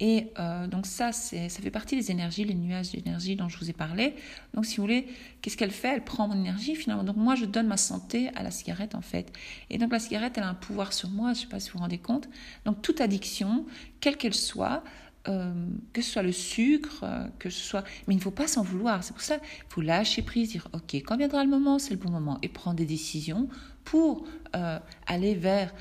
Et 0.00 0.30
euh, 0.38 0.68
donc 0.68 0.86
ça, 0.86 1.10
ça 1.10 1.48
fait 1.48 1.70
partie 1.72 1.96
des 1.96 2.12
énergies, 2.12 2.44
les 2.44 2.54
nuages 2.54 2.92
d'énergie 2.92 3.34
dont 3.34 3.48
je 3.48 3.58
vous 3.58 3.68
ai 3.68 3.72
parlé. 3.72 4.14
Donc 4.54 4.64
si 4.64 4.76
vous 4.76 4.84
voulez, 4.84 5.08
qu'est-ce 5.42 5.56
qu'elle 5.56 5.72
fait? 5.72 5.94
Elle 5.94 6.04
prend 6.04 6.28
mon 6.28 6.36
énergie 6.36 6.76
finalement. 6.76 7.02
Donc 7.02 7.16
moi, 7.16 7.34
je 7.34 7.44
donne 7.44 7.66
ma 7.66 7.76
santé 7.76 8.30
à 8.36 8.44
la 8.44 8.52
cigarette 8.52 8.94
en 8.94 9.00
fait. 9.00 9.32
Et 9.70 9.78
donc 9.78 9.90
la 9.90 9.98
cigarette, 9.98 10.34
elle 10.36 10.44
a 10.44 10.48
un 10.48 10.54
pouvoir 10.54 10.92
sur 10.92 11.08
moi, 11.08 11.32
je 11.32 11.40
ne 11.40 11.42
sais 11.42 11.48
pas 11.48 11.58
si 11.58 11.70
vous 11.70 11.78
vous 11.78 11.82
rendez 11.82 11.98
compte. 11.98 12.28
Donc 12.64 12.80
toute 12.80 13.00
addiction, 13.00 13.66
quelle 14.00 14.16
qu'elle 14.16 14.34
soit, 14.34 14.84
que 15.24 16.00
ce 16.00 16.10
soit 16.10 16.22
le 16.22 16.32
sucre, 16.32 17.04
que 17.38 17.50
ce 17.50 17.60
soit... 17.60 17.84
Mais 18.06 18.14
il 18.14 18.16
ne 18.16 18.22
faut 18.22 18.30
pas 18.30 18.46
s'en 18.46 18.62
vouloir. 18.62 19.04
C'est 19.04 19.12
pour 19.12 19.20
ça 19.20 19.38
qu'il 19.38 19.64
faut 19.68 19.82
lâcher 19.82 20.22
prise, 20.22 20.50
dire, 20.50 20.68
OK, 20.72 20.94
quand 20.94 21.18
viendra 21.18 21.44
le 21.44 21.50
moment, 21.50 21.78
c'est 21.78 21.90
le 21.90 21.98
bon 21.98 22.10
moment, 22.10 22.38
et 22.40 22.48
prendre 22.48 22.76
des 22.76 22.86
décisions 22.86 23.46
pour 23.88 24.26
euh, 24.54 24.78
aller 25.06 25.34
vers 25.34 25.72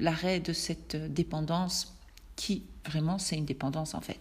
l'arrêt 0.00 0.40
de 0.40 0.52
cette 0.52 0.96
dépendance 0.96 1.96
qui 2.34 2.64
vraiment 2.86 3.18
c'est 3.18 3.36
une 3.36 3.44
dépendance 3.44 3.94
en 3.94 4.00
fait. 4.00 4.18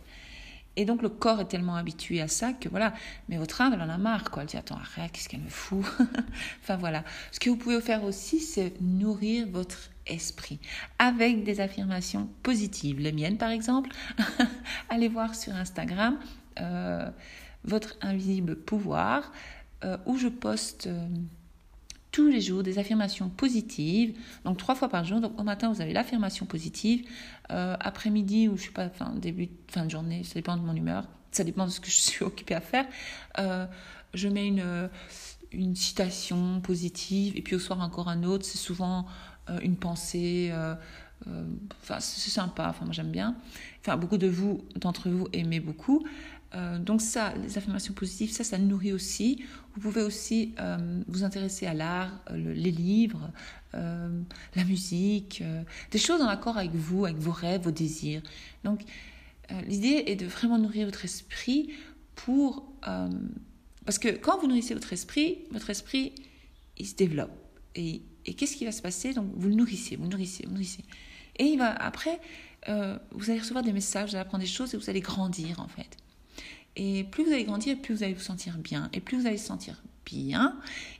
Et 0.75 0.85
donc 0.85 1.01
le 1.01 1.09
corps 1.09 1.41
est 1.41 1.47
tellement 1.47 1.75
habitué 1.75 2.21
à 2.21 2.27
ça 2.27 2.53
que 2.53 2.69
voilà, 2.69 2.93
mais 3.27 3.37
votre 3.37 3.61
âme 3.61 3.73
elle 3.73 3.81
en 3.81 3.89
a 3.89 3.97
marre 3.97 4.29
quoi. 4.29 4.43
Elle 4.43 4.49
dit 4.49 4.57
attends 4.57 4.77
arrête, 4.77 5.11
qu'est-ce 5.11 5.27
qu'elle 5.27 5.41
me 5.41 5.49
fout? 5.49 5.83
Enfin 6.61 6.77
voilà. 6.77 7.03
Ce 7.31 7.39
que 7.39 7.49
vous 7.49 7.57
pouvez 7.57 7.81
faire 7.81 8.03
aussi 8.03 8.39
c'est 8.39 8.79
nourrir 8.79 9.47
votre 9.49 9.89
esprit 10.05 10.59
avec 10.99 11.43
des 11.43 11.61
affirmations 11.61 12.29
positives. 12.43 12.99
Les 12.99 13.11
miennes, 13.11 13.37
par 13.37 13.49
exemple, 13.49 13.89
allez 14.89 15.07
voir 15.07 15.33
sur 15.33 15.55
Instagram 15.55 16.19
euh, 16.61 17.09
votre 17.63 17.97
invisible 18.01 18.55
pouvoir 18.55 19.31
euh, 19.83 19.97
où 20.05 20.17
je 20.17 20.27
poste 20.27 20.87
euh, 20.87 21.07
tous 22.19 22.27
les 22.27 22.41
jours 22.41 22.63
des 22.63 22.79
affirmations 22.79 23.29
positives. 23.29 24.17
Donc 24.45 24.57
trois 24.57 24.75
fois 24.75 24.89
par 24.89 25.05
jour. 25.05 25.21
Donc 25.21 25.39
au 25.39 25.43
matin, 25.43 25.71
vous 25.71 25.81
avez 25.81 25.93
l'affirmation 25.93 26.45
positive. 26.45 27.05
Après-midi 27.49 28.47
ou 28.47 28.57
je 28.57 28.63
sais 28.63 28.71
pas, 28.71 28.89
fin 28.89 29.13
début, 29.15 29.49
fin 29.67 29.85
de 29.85 29.89
journée, 29.89 30.23
ça 30.23 30.35
dépend 30.35 30.57
de 30.57 30.61
mon 30.61 30.75
humeur. 30.75 31.05
Ça 31.31 31.43
dépend 31.43 31.65
de 31.65 31.71
ce 31.71 31.79
que 31.79 31.89
je 31.89 31.99
suis 31.99 32.23
occupée 32.29 32.55
à 32.55 32.61
faire. 32.61 32.85
je 34.13 34.27
mets 34.27 34.47
une 34.47 34.89
une 35.51 35.75
citation 35.75 36.61
positive 36.61 37.35
et 37.37 37.41
puis 37.41 37.55
au 37.55 37.59
soir 37.59 37.81
encore 37.81 38.09
un 38.09 38.23
autre. 38.23 38.45
C'est 38.45 38.57
souvent 38.57 39.05
euh, 39.49 39.59
une 39.61 39.75
pensée. 39.75 40.49
Euh, 40.51 40.75
euh, 41.27 41.43
enfin, 41.81 41.99
c'est 41.99 42.29
sympa. 42.29 42.67
Enfin, 42.69 42.85
moi 42.85 42.93
j'aime 42.93 43.11
bien. 43.11 43.35
Enfin, 43.81 43.97
beaucoup 43.97 44.17
de 44.17 44.27
vous, 44.27 44.63
d'entre 44.75 45.09
vous, 45.09 45.27
aimez 45.33 45.59
beaucoup. 45.59 46.05
Donc 46.79 47.01
ça, 47.01 47.33
les 47.43 47.57
affirmations 47.57 47.93
positives, 47.93 48.31
ça, 48.31 48.43
ça 48.43 48.57
nourrit 48.57 48.91
aussi. 48.91 49.43
Vous 49.75 49.81
pouvez 49.81 50.01
aussi 50.01 50.55
vous 51.07 51.23
intéresser 51.23 51.67
à 51.67 51.75
l'art, 51.75 52.21
les 52.33 52.71
livres, 52.71 53.29
la 53.73 54.63
musique, 54.67 55.43
des 55.91 55.99
choses 55.99 56.21
en 56.21 56.27
accord 56.27 56.57
avec 56.57 56.71
vous, 56.73 57.05
avec 57.05 57.17
vos 57.17 57.31
rêves, 57.31 57.61
vos 57.61 57.71
désirs. 57.71 58.23
Donc 58.63 58.81
l'idée 59.67 60.05
est 60.07 60.15
de 60.15 60.25
vraiment 60.25 60.57
nourrir 60.57 60.87
votre 60.87 61.05
esprit 61.05 61.69
pour 62.15 62.65
parce 63.89 63.97
que 63.97 64.09
quand 64.09 64.37
vous 64.39 64.45
nourrissez 64.45 64.75
votre 64.75 64.93
esprit, 64.93 65.39
votre 65.49 65.71
esprit, 65.71 66.13
il 66.77 66.85
se 66.85 66.93
développe. 66.93 67.31
Et, 67.73 68.03
qu'est-ce 68.37 68.55
qui 68.55 68.65
va 68.65 68.71
se 68.71 68.83
passer? 68.83 69.13
Donc, 69.13 69.31
vous 69.33 69.49
le 69.49 69.55
nourrissez, 69.55 69.95
vous 69.95 70.03
le 70.03 70.09
nourrissez, 70.09 70.43
vous 70.43 70.49
le 70.49 70.57
nourrissez. 70.57 70.83
Et 71.37 71.45
il 71.45 71.57
va, 71.57 71.71
après, 71.73 72.19
euh, 72.67 72.99
vous 73.09 73.31
allez 73.31 73.39
recevoir 73.39 73.63
des 73.63 73.73
messages, 73.73 74.09
vous 74.09 74.15
allez 74.15 74.21
apprendre 74.21 74.43
des 74.43 74.47
choses 74.47 74.75
et 74.75 74.77
vous 74.77 74.91
allez 74.91 74.99
grandir, 74.99 75.59
en 75.59 75.67
fait. 75.67 75.97
Et 76.81 77.03
plus 77.03 77.25
vous 77.25 77.33
allez 77.33 77.43
grandir, 77.43 77.77
plus 77.77 77.93
vous 77.93 78.03
allez 78.03 78.13
vous 78.13 78.21
sentir 78.21 78.57
bien. 78.57 78.89
Et 78.93 79.01
plus 79.01 79.19
vous 79.19 79.27
allez 79.27 79.35
vous 79.35 79.43
sentir 79.43 79.83
bien, 80.05 80.55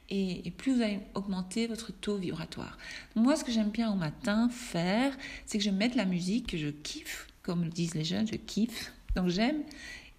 et, 0.10 0.52
plus 0.58 0.76
vous 0.76 0.82
allez 0.82 1.00
augmenter 1.14 1.68
votre 1.68 1.94
taux 1.94 2.18
vibratoire. 2.18 2.78
Moi, 3.16 3.38
ce 3.38 3.46
que 3.46 3.52
j'aime 3.52 3.70
bien 3.70 3.90
au 3.90 3.96
matin 3.96 4.50
faire, 4.50 5.18
c'est 5.46 5.58
que 5.58 5.64
je 5.64 5.70
mets 5.70 5.88
de 5.88 5.96
la 5.96 6.04
musique 6.06 6.48
que 6.48 6.58
je 6.58 6.68
kiffe, 6.68 7.28
comme 7.44 7.64
le 7.64 7.70
disent 7.70 7.96
les 7.96 8.04
jeunes, 8.04 8.28
je 8.28 8.36
kiffe, 8.36 8.92
donc 9.16 9.30
j'aime, 9.30 9.62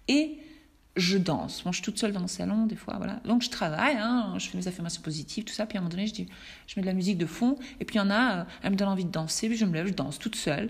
et 0.07 0.39
je 0.95 1.19
danse. 1.19 1.63
Moi, 1.63 1.71
je 1.71 1.77
suis 1.77 1.85
toute 1.85 1.99
seule 1.99 2.11
dans 2.11 2.21
mon 2.21 2.27
salon, 2.27 2.65
des 2.65 2.75
fois, 2.75 2.95
voilà. 2.97 3.21
Donc, 3.25 3.43
je 3.43 3.51
travaille, 3.51 3.97
hein, 3.97 4.33
je 4.39 4.49
fais 4.49 4.57
mes 4.57 4.67
affirmations 4.67 5.03
positives, 5.03 5.43
tout 5.43 5.53
ça. 5.53 5.67
Puis, 5.67 5.77
à 5.77 5.79
un 5.79 5.83
moment 5.83 5.91
donné, 5.91 6.07
je, 6.07 6.13
dis, 6.13 6.27
je 6.65 6.73
mets 6.75 6.81
de 6.81 6.87
la 6.87 6.93
musique 6.93 7.19
de 7.19 7.27
fond. 7.27 7.55
Et 7.79 7.85
puis, 7.85 7.97
il 7.97 7.99
y 7.99 8.01
en 8.01 8.09
a, 8.09 8.39
euh, 8.39 8.43
elle 8.63 8.71
me 8.71 8.75
donne 8.75 8.89
envie 8.89 9.05
de 9.05 9.11
danser. 9.11 9.47
Puis, 9.47 9.57
je 9.57 9.65
me 9.65 9.73
lève, 9.73 9.87
je 9.87 9.93
danse 9.93 10.19
toute 10.19 10.35
seule. 10.35 10.69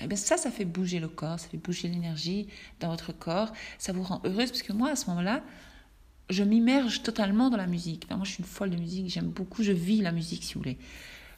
Et 0.00 0.04
eh 0.04 0.06
bien, 0.06 0.16
ça, 0.16 0.36
ça 0.36 0.50
fait 0.50 0.64
bouger 0.64 1.00
le 1.00 1.08
corps, 1.08 1.38
ça 1.38 1.48
fait 1.48 1.58
bouger 1.58 1.88
l'énergie 1.88 2.48
dans 2.80 2.88
votre 2.88 3.12
corps. 3.12 3.52
Ça 3.78 3.92
vous 3.92 4.02
rend 4.02 4.20
heureuse. 4.24 4.50
Parce 4.50 4.62
que 4.62 4.72
moi, 4.72 4.90
à 4.90 4.96
ce 4.96 5.06
moment-là, 5.10 5.42
je 6.30 6.42
m'immerge 6.42 7.02
totalement 7.02 7.50
dans 7.50 7.58
la 7.58 7.66
musique. 7.66 8.08
moi, 8.10 8.20
je 8.24 8.32
suis 8.32 8.42
une 8.42 8.48
folle 8.48 8.70
de 8.70 8.76
musique. 8.76 9.10
J'aime 9.10 9.28
beaucoup, 9.28 9.62
je 9.62 9.72
vis 9.72 10.00
la 10.00 10.12
musique, 10.12 10.44
si 10.44 10.54
vous 10.54 10.60
voulez 10.60 10.78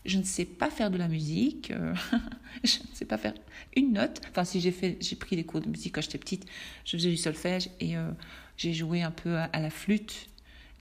je 0.05 0.19
ne 0.19 0.23
sais 0.23 0.45
pas 0.45 0.71
faire 0.71 0.91
de 0.91 0.99
la 0.99 1.09
musique, 1.09 1.71
euh, 1.71 1.95
je 2.65 2.79
ne 2.79 2.95
sais 2.95 3.05
pas 3.05 3.19
faire 3.19 3.35
une 3.75 3.93
note. 3.93 4.21
Enfin, 4.31 4.45
si 4.45 4.61
j'ai 4.61 4.71
fait, 4.71 4.99
j'ai 5.01 5.17
pris 5.17 5.37
des 5.37 5.45
cours 5.45 5.61
de 5.61 5.69
musique 5.69 5.95
quand 5.95 6.03
j'étais 6.03 6.19
petite, 6.19 6.47
je 6.85 6.97
faisais 6.97 7.11
du 7.11 7.17
solfège 7.17 7.71
et 7.81 7.97
euh, 7.97 8.11
j'ai 8.57 8.75
joué 8.75 9.03
un 9.03 9.11
peu 9.11 9.39
à, 9.39 9.61
la 9.61 9.71
flûte, 9.71 10.29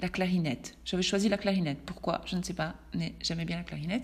la 0.01 0.09
clarinette. 0.09 0.75
J'avais 0.85 1.03
choisi 1.03 1.29
la 1.29 1.37
clarinette. 1.37 1.79
Pourquoi? 1.85 2.21
Je 2.25 2.35
ne 2.35 2.43
sais 2.43 2.53
pas, 2.53 2.75
mais 2.93 3.13
j'aimais 3.21 3.45
bien 3.45 3.57
la 3.57 3.63
clarinette. 3.63 4.03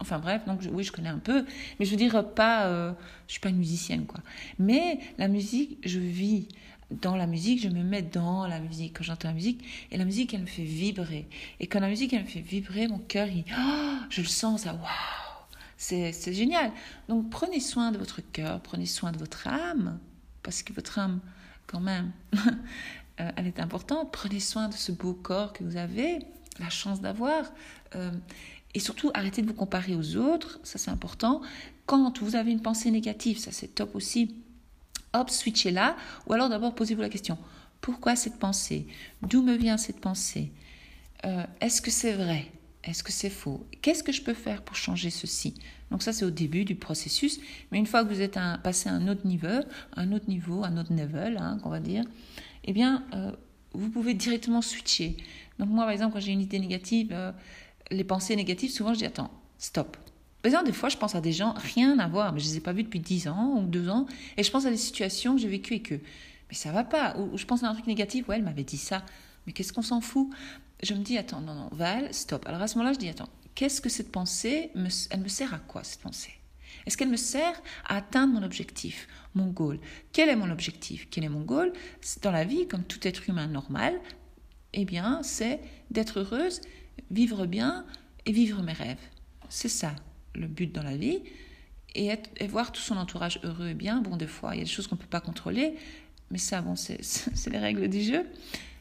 Enfin 0.00 0.18
bref, 0.18 0.42
donc 0.46 0.60
oui, 0.72 0.82
je 0.82 0.92
connais 0.92 1.10
un 1.10 1.18
peu, 1.18 1.44
mais 1.78 1.84
je 1.84 1.90
veux 1.90 1.96
dire 1.96 2.26
pas, 2.34 2.66
euh, 2.66 2.92
je 3.26 3.32
suis 3.32 3.40
pas 3.40 3.50
une 3.50 3.58
musicienne 3.58 4.06
quoi. 4.06 4.20
Mais 4.58 4.98
la 5.18 5.28
musique, 5.28 5.78
je 5.84 5.98
vis 5.98 6.48
dans 6.90 7.16
la 7.16 7.26
musique, 7.26 7.60
je 7.62 7.68
me 7.68 7.82
mets 7.82 8.02
dans 8.02 8.46
la 8.46 8.60
musique. 8.60 8.96
Quand 8.96 9.04
j'entends 9.04 9.28
la 9.28 9.34
musique 9.34 9.62
et 9.90 9.96
la 9.96 10.04
musique 10.04 10.34
elle 10.34 10.42
me 10.42 10.46
fait 10.46 10.64
vibrer. 10.64 11.28
Et 11.60 11.66
quand 11.66 11.80
la 11.80 11.88
musique 11.88 12.12
elle 12.12 12.22
me 12.22 12.28
fait 12.28 12.40
vibrer 12.40 12.88
mon 12.88 12.98
cœur 12.98 13.28
il 13.28 13.44
oh, 13.56 13.96
je 14.08 14.22
le 14.22 14.26
sens 14.26 14.62
ça 14.62 14.74
waouh 14.74 14.84
c'est 15.76 16.12
c'est 16.12 16.32
génial. 16.32 16.72
Donc 17.08 17.30
prenez 17.30 17.60
soin 17.60 17.92
de 17.92 17.98
votre 17.98 18.20
cœur 18.32 18.60
prenez 18.60 18.86
soin 18.86 19.12
de 19.12 19.18
votre 19.18 19.46
âme 19.46 19.98
parce 20.42 20.62
que 20.62 20.72
votre 20.72 20.98
âme 20.98 21.20
quand 21.66 21.80
même 21.80 22.10
euh, 23.20 23.30
elle 23.36 23.46
est 23.46 23.60
importante. 23.60 24.10
Prenez 24.12 24.40
soin 24.40 24.68
de 24.68 24.74
ce 24.74 24.92
beau 24.92 25.14
corps 25.14 25.52
que 25.52 25.62
vous 25.62 25.76
avez 25.76 26.18
la 26.58 26.70
chance 26.70 27.00
d'avoir 27.00 27.52
euh, 27.94 28.10
et 28.74 28.80
surtout 28.80 29.10
arrêtez 29.14 29.42
de 29.42 29.46
vous 29.46 29.54
comparer 29.54 29.94
aux 29.94 30.16
autres 30.16 30.60
ça 30.62 30.78
c'est 30.78 30.90
important. 30.90 31.42
Quand 31.86 32.22
vous 32.22 32.36
avez 32.36 32.52
une 32.52 32.62
pensée 32.62 32.90
négative 32.90 33.38
ça 33.38 33.52
c'est 33.52 33.74
top 33.74 33.94
aussi. 33.94 34.36
Hop, 35.12 35.28
switchez 35.28 35.72
là. 35.72 35.96
Ou 36.26 36.34
alors 36.34 36.48
d'abord 36.48 36.74
posez-vous 36.74 37.02
la 37.02 37.08
question, 37.08 37.36
pourquoi 37.80 38.14
cette 38.14 38.38
pensée? 38.38 38.86
D'où 39.22 39.42
me 39.42 39.56
vient 39.56 39.76
cette 39.76 40.00
pensée? 40.00 40.52
Euh, 41.24 41.44
Est-ce 41.60 41.82
que 41.82 41.90
c'est 41.90 42.12
vrai? 42.12 42.46
Est-ce 42.84 43.02
que 43.02 43.12
c'est 43.12 43.30
faux? 43.30 43.66
Qu'est-ce 43.82 44.02
que 44.02 44.12
je 44.12 44.22
peux 44.22 44.34
faire 44.34 44.62
pour 44.62 44.76
changer 44.76 45.10
ceci? 45.10 45.54
Donc 45.90 46.02
ça 46.02 46.12
c'est 46.12 46.24
au 46.24 46.30
début 46.30 46.64
du 46.64 46.76
processus. 46.76 47.40
Mais 47.70 47.78
une 47.78 47.86
fois 47.86 48.04
que 48.04 48.08
vous 48.08 48.20
êtes 48.20 48.38
passé 48.62 48.88
à 48.88 48.92
un 48.92 49.08
autre 49.08 49.26
niveau, 49.26 49.60
un 49.96 50.12
autre 50.12 50.28
niveau, 50.28 50.64
un 50.64 50.76
autre 50.76 50.94
level, 50.94 51.36
hein, 51.38 51.58
qu'on 51.62 51.68
va 51.68 51.80
dire, 51.80 52.04
eh 52.64 52.72
bien 52.72 53.04
euh, 53.14 53.32
vous 53.72 53.90
pouvez 53.90 54.14
directement 54.14 54.62
switcher. 54.62 55.16
Donc 55.58 55.68
moi 55.68 55.84
par 55.84 55.90
exemple 55.90 56.14
quand 56.14 56.20
j'ai 56.20 56.32
une 56.32 56.40
idée 56.40 56.58
négative, 56.58 57.08
euh, 57.12 57.32
les 57.90 58.04
pensées 58.04 58.36
négatives, 58.36 58.70
souvent 58.70 58.94
je 58.94 58.98
dis 58.98 59.06
attends, 59.06 59.30
stop, 59.58 59.96
par 60.42 60.64
des 60.64 60.72
fois, 60.72 60.88
je 60.88 60.96
pense 60.96 61.14
à 61.14 61.20
des 61.20 61.32
gens, 61.32 61.54
rien 61.74 61.98
à 61.98 62.08
voir, 62.08 62.32
mais 62.32 62.40
je 62.40 62.46
ne 62.46 62.52
les 62.52 62.56
ai 62.58 62.60
pas 62.60 62.72
vus 62.72 62.82
depuis 62.82 63.00
10 63.00 63.28
ans 63.28 63.58
ou 63.58 63.66
2 63.66 63.88
ans, 63.88 64.06
et 64.36 64.42
je 64.42 64.50
pense 64.50 64.64
à 64.64 64.70
des 64.70 64.76
situations 64.76 65.34
que 65.34 65.40
j'ai 65.40 65.48
vécues 65.48 65.74
avec 65.74 65.92
eux. 65.92 66.00
Mais 66.48 66.54
ça 66.54 66.72
va 66.72 66.82
pas. 66.82 67.16
Ou 67.18 67.36
je 67.36 67.44
pense 67.44 67.62
à 67.62 67.68
un 67.68 67.74
truc 67.74 67.86
négatif, 67.86 68.26
ouais, 68.28 68.36
elle 68.36 68.42
m'avait 68.42 68.64
dit 68.64 68.78
ça. 68.78 69.04
Mais 69.46 69.52
qu'est-ce 69.52 69.72
qu'on 69.72 69.82
s'en 69.82 70.00
fout? 70.00 70.30
Je 70.82 70.94
me 70.94 71.02
dis, 71.02 71.18
attends, 71.18 71.40
non, 71.40 71.54
non, 71.54 71.68
Val, 71.72 72.12
stop. 72.14 72.46
Alors 72.46 72.62
à 72.62 72.68
ce 72.68 72.78
moment-là, 72.78 72.94
je 72.94 72.98
dis, 72.98 73.08
attends, 73.08 73.28
qu'est-ce 73.54 73.80
que 73.80 73.90
cette 73.90 74.10
pensée, 74.10 74.70
elle 75.10 75.20
me 75.20 75.28
sert 75.28 75.52
à 75.52 75.58
quoi, 75.58 75.84
cette 75.84 76.00
pensée? 76.00 76.32
Est-ce 76.86 76.96
qu'elle 76.96 77.10
me 77.10 77.16
sert 77.16 77.60
à 77.86 77.96
atteindre 77.96 78.32
mon 78.32 78.42
objectif, 78.42 79.08
mon 79.34 79.48
goal? 79.48 79.78
Quel 80.12 80.30
est 80.30 80.36
mon 80.36 80.50
objectif? 80.50 81.06
Quel 81.10 81.24
est 81.24 81.28
mon 81.28 81.42
goal? 81.42 81.72
Dans 82.22 82.30
la 82.30 82.44
vie, 82.44 82.66
comme 82.66 82.84
tout 82.84 83.06
être 83.06 83.28
humain 83.28 83.46
normal, 83.46 84.00
eh 84.72 84.86
bien, 84.86 85.22
c'est 85.22 85.60
d'être 85.90 86.20
heureuse, 86.20 86.62
vivre 87.10 87.46
bien 87.46 87.84
et 88.26 88.32
vivre 88.32 88.62
mes 88.62 88.72
rêves. 88.72 88.98
C'est 89.48 89.68
ça, 89.68 89.94
le 90.34 90.46
but 90.46 90.72
dans 90.72 90.82
la 90.82 90.96
vie 90.96 91.22
et, 91.94 92.12
voir 92.48 92.72
tout 92.72 92.80
son 92.80 92.96
entourage 92.96 93.40
heureux 93.42 93.68
et 93.68 93.74
bien. 93.74 94.00
Bon, 94.00 94.16
des 94.16 94.26
fois, 94.26 94.54
il 94.54 94.58
y 94.58 94.60
a 94.60 94.64
des 94.64 94.70
choses 94.70 94.86
qu'on 94.86 94.96
ne 94.96 95.00
peut 95.00 95.06
pas 95.06 95.20
contrôler, 95.20 95.76
mais 96.30 96.38
ça, 96.38 96.62
bon, 96.62 96.76
c'est 96.76 97.50
les 97.50 97.58
règles 97.58 97.88
du 97.88 98.02
jeu. 98.02 98.26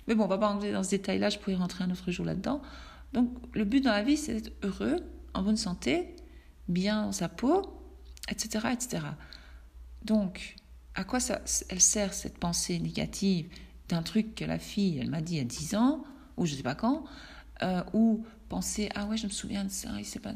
Mais 0.08 0.16
bon, 0.16 0.26
on 0.26 0.28
va 0.28 0.38
pas 0.38 0.50
entrer 0.50 0.72
dans 0.72 0.84
ce 0.84 0.92
détail-là, 0.92 1.30
je 1.30 1.38
pourrais 1.38 1.56
rentrer 1.56 1.84
un 1.84 1.92
autre 1.92 2.12
jour 2.12 2.26
là-dedans. 2.26 2.62
Donc, 3.14 3.32
le 3.54 3.64
but 3.66 3.82
dans 3.82 3.92
la 3.92 4.04
vie, 4.04 4.18
c'est 4.18 4.34
d'être 4.34 4.54
heureux, 4.64 4.98
en 5.34 5.44
bonne 5.44 5.58
santé, 5.58 6.16
bien 6.68 7.04
dans 7.06 7.12
sa 7.12 7.30
peau, 7.30 7.74
etc., 8.30 8.68
etc. 8.72 9.04
Donc, 10.04 10.56
à 10.96 11.04
quoi 11.04 11.20
ça, 11.20 11.42
elle 11.70 11.82
sert 11.82 12.14
cette 12.14 12.38
pensée 12.38 12.80
négative 12.80 13.48
d'un 13.88 14.04
truc 14.04 14.36
que 14.36 14.46
la 14.46 14.60
fille, 14.60 15.00
elle 15.00 15.10
m'a 15.10 15.22
dit 15.22 15.40
à 15.40 15.44
10 15.44 15.76
ans, 15.76 16.04
ou 16.38 16.46
je 16.46 16.52
ne 16.52 16.58
sais 16.58 16.64
pas 16.64 16.76
quand, 16.76 17.06
euh, 17.64 17.84
ou 17.94 18.26
penser 18.48 18.90
ah 18.96 19.06
ouais 19.06 19.18
je 19.18 19.28
me 19.28 19.32
souviens 19.32 19.64
de 19.64 19.70
ça, 19.70 19.90
il 19.98 20.22
pas, 20.22 20.32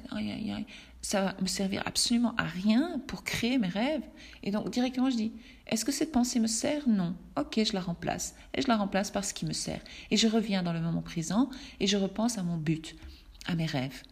ça 1.01 1.21
va 1.21 1.35
me 1.41 1.47
servir 1.47 1.81
absolument 1.85 2.35
à 2.37 2.43
rien 2.43 3.01
pour 3.07 3.23
créer 3.23 3.57
mes 3.57 3.67
rêves. 3.67 4.03
Et 4.43 4.51
donc 4.51 4.69
directement 4.69 5.09
je 5.09 5.17
dis 5.17 5.33
est-ce 5.67 5.85
que 5.85 5.91
cette 5.91 6.11
pensée 6.11 6.39
me 6.39 6.47
sert? 6.47 6.87
Non. 6.87 7.15
Ok, 7.37 7.59
je 7.63 7.73
la 7.73 7.81
remplace. 7.81 8.35
Et 8.53 8.61
je 8.61 8.67
la 8.67 8.77
remplace 8.77 9.11
par 9.11 9.23
ce 9.23 9.33
qui 9.33 9.45
me 9.45 9.53
sert. 9.53 9.81
Et 10.11 10.17
je 10.17 10.27
reviens 10.27 10.61
dans 10.61 10.73
le 10.73 10.81
moment 10.81 11.01
présent 11.01 11.49
et 11.79 11.87
je 11.87 11.97
repense 11.97 12.37
à 12.37 12.43
mon 12.43 12.57
but, 12.57 12.95
à 13.45 13.55
mes 13.55 13.65
rêves. 13.65 14.03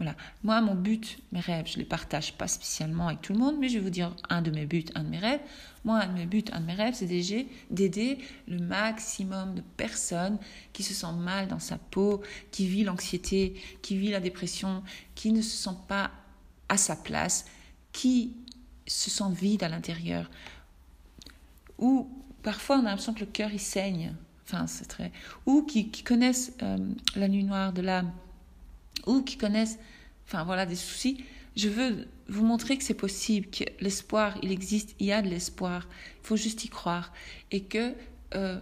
Voilà. 0.00 0.16
Moi, 0.44 0.58
mon 0.62 0.74
but, 0.74 1.18
mes 1.30 1.40
rêves, 1.40 1.66
je 1.66 1.74
ne 1.74 1.80
les 1.80 1.84
partage 1.84 2.32
pas 2.32 2.48
spécialement 2.48 3.08
avec 3.08 3.20
tout 3.20 3.34
le 3.34 3.38
monde, 3.38 3.56
mais 3.58 3.68
je 3.68 3.74
vais 3.74 3.84
vous 3.84 3.90
dire 3.90 4.16
un 4.30 4.40
de 4.40 4.50
mes 4.50 4.64
buts, 4.64 4.86
un 4.94 5.04
de 5.04 5.10
mes 5.10 5.18
rêves. 5.18 5.40
Moi, 5.84 5.98
un 5.98 6.06
de 6.06 6.14
mes 6.14 6.24
buts, 6.24 6.44
un 6.52 6.60
de 6.60 6.64
mes 6.64 6.72
rêves, 6.72 6.94
c'est 6.94 7.06
d'aider 7.70 8.18
le 8.48 8.60
maximum 8.60 9.54
de 9.54 9.60
personnes 9.76 10.38
qui 10.72 10.82
se 10.84 10.94
sentent 10.94 11.20
mal 11.20 11.48
dans 11.48 11.58
sa 11.58 11.76
peau, 11.76 12.22
qui 12.50 12.66
vivent 12.66 12.86
l'anxiété, 12.86 13.60
qui 13.82 13.98
vivent 13.98 14.12
la 14.12 14.20
dépression, 14.20 14.82
qui 15.14 15.32
ne 15.32 15.42
se 15.42 15.54
sentent 15.54 15.86
pas 15.86 16.10
à 16.70 16.78
sa 16.78 16.96
place, 16.96 17.44
qui 17.92 18.32
se 18.86 19.10
sentent 19.10 19.36
vides 19.36 19.64
à 19.64 19.68
l'intérieur. 19.68 20.30
Ou 21.76 22.08
parfois, 22.42 22.76
on 22.76 22.80
a 22.80 22.84
l'impression 22.84 23.12
que 23.12 23.20
le 23.20 23.26
cœur, 23.26 23.50
il 23.52 23.60
saigne. 23.60 24.14
Enfin, 24.46 24.66
c'est 24.66 24.86
très... 24.86 25.12
Ou 25.44 25.60
qui, 25.60 25.90
connaissent 25.90 26.54
euh, 26.62 26.78
la 27.16 27.28
nuit 27.28 27.44
noire 27.44 27.74
de 27.74 27.82
l'âme 27.82 28.10
ou 29.06 29.22
qui 29.22 29.36
connaissent, 29.36 29.78
enfin 30.26 30.44
voilà, 30.44 30.66
des 30.66 30.76
soucis. 30.76 31.24
Je 31.56 31.68
veux 31.68 32.06
vous 32.28 32.44
montrer 32.44 32.78
que 32.78 32.84
c'est 32.84 32.94
possible, 32.94 33.48
que 33.50 33.64
l'espoir, 33.80 34.38
il 34.42 34.52
existe, 34.52 34.94
il 35.00 35.06
y 35.06 35.12
a 35.12 35.20
de 35.20 35.28
l'espoir. 35.28 35.88
Il 36.22 36.26
faut 36.26 36.36
juste 36.36 36.64
y 36.64 36.68
croire. 36.68 37.12
Et 37.50 37.62
que 37.62 37.94
euh, 38.34 38.58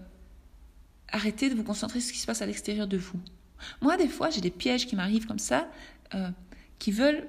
arrêtez 1.09 1.51
de 1.51 1.55
vous 1.55 1.65
concentrer 1.65 2.01
sur 2.01 2.09
ce 2.09 2.13
qui 2.15 2.19
se 2.19 2.27
passe 2.27 2.43
à 2.43 2.47
l'extérieur 2.47 2.87
de 2.87 2.97
vous. 2.97 3.21
Moi, 3.83 3.97
des 3.97 4.09
fois, 4.09 4.31
j'ai 4.31 4.41
des 4.41 4.51
pièges 4.51 4.87
qui 4.87 4.97
m'arrivent 4.97 5.27
comme 5.27 5.39
ça, 5.39 5.69
euh, 6.15 6.31
qui 6.79 6.93
veulent 6.93 7.27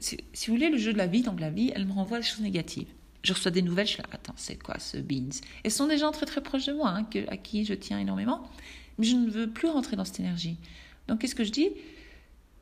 si, 0.00 0.18
vous 0.46 0.54
voulez, 0.54 0.70
le 0.70 0.78
jeu 0.78 0.92
de 0.92 0.98
la 0.98 1.06
vie, 1.06 1.22
donc 1.22 1.40
la 1.40 1.50
vie, 1.50 1.72
elle 1.74 1.86
me 1.86 1.92
renvoie 1.92 2.18
à 2.18 2.20
des 2.20 2.26
choses 2.26 2.40
négatives. 2.40 2.88
Je 3.22 3.32
reçois 3.32 3.50
des 3.50 3.62
nouvelles, 3.62 3.86
je 3.86 3.92
suis 3.92 4.02
là, 4.02 4.08
attends, 4.12 4.34
c'est 4.36 4.60
quoi 4.62 4.78
ce 4.78 4.96
beans? 4.96 5.40
Et 5.64 5.70
ce 5.70 5.76
sont 5.76 5.86
des 5.86 5.98
gens 5.98 6.12
très 6.12 6.26
très 6.26 6.40
proches 6.40 6.66
de 6.66 6.72
moi, 6.72 6.90
hein, 6.90 7.06
à 7.28 7.36
qui 7.36 7.64
je 7.64 7.74
tiens 7.74 7.98
énormément, 7.98 8.48
mais 8.98 9.06
je 9.06 9.16
ne 9.16 9.28
veux 9.30 9.50
plus 9.50 9.68
rentrer 9.68 9.96
dans 9.96 10.04
cette 10.04 10.20
énergie. 10.20 10.56
Donc 11.08 11.20
qu'est-ce 11.20 11.34
que 11.34 11.44
je 11.44 11.50
dis? 11.50 11.70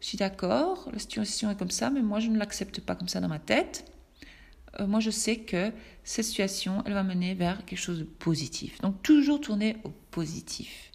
Je 0.06 0.10
suis 0.10 0.18
d'accord, 0.18 0.88
la 0.92 1.00
situation 1.00 1.50
est 1.50 1.56
comme 1.56 1.72
ça, 1.72 1.90
mais 1.90 2.00
moi 2.00 2.20
je 2.20 2.28
ne 2.28 2.38
l'accepte 2.38 2.80
pas 2.80 2.94
comme 2.94 3.08
ça 3.08 3.20
dans 3.20 3.26
ma 3.26 3.40
tête. 3.40 3.90
Euh, 4.78 4.86
moi 4.86 5.00
je 5.00 5.10
sais 5.10 5.38
que 5.38 5.72
cette 6.04 6.26
situation, 6.26 6.84
elle 6.86 6.92
va 6.92 7.02
mener 7.02 7.34
vers 7.34 7.64
quelque 7.64 7.80
chose 7.80 7.98
de 7.98 8.04
positif. 8.04 8.80
Donc 8.82 9.02
toujours 9.02 9.40
tourner 9.40 9.78
au 9.82 9.88
positif. 10.12 10.92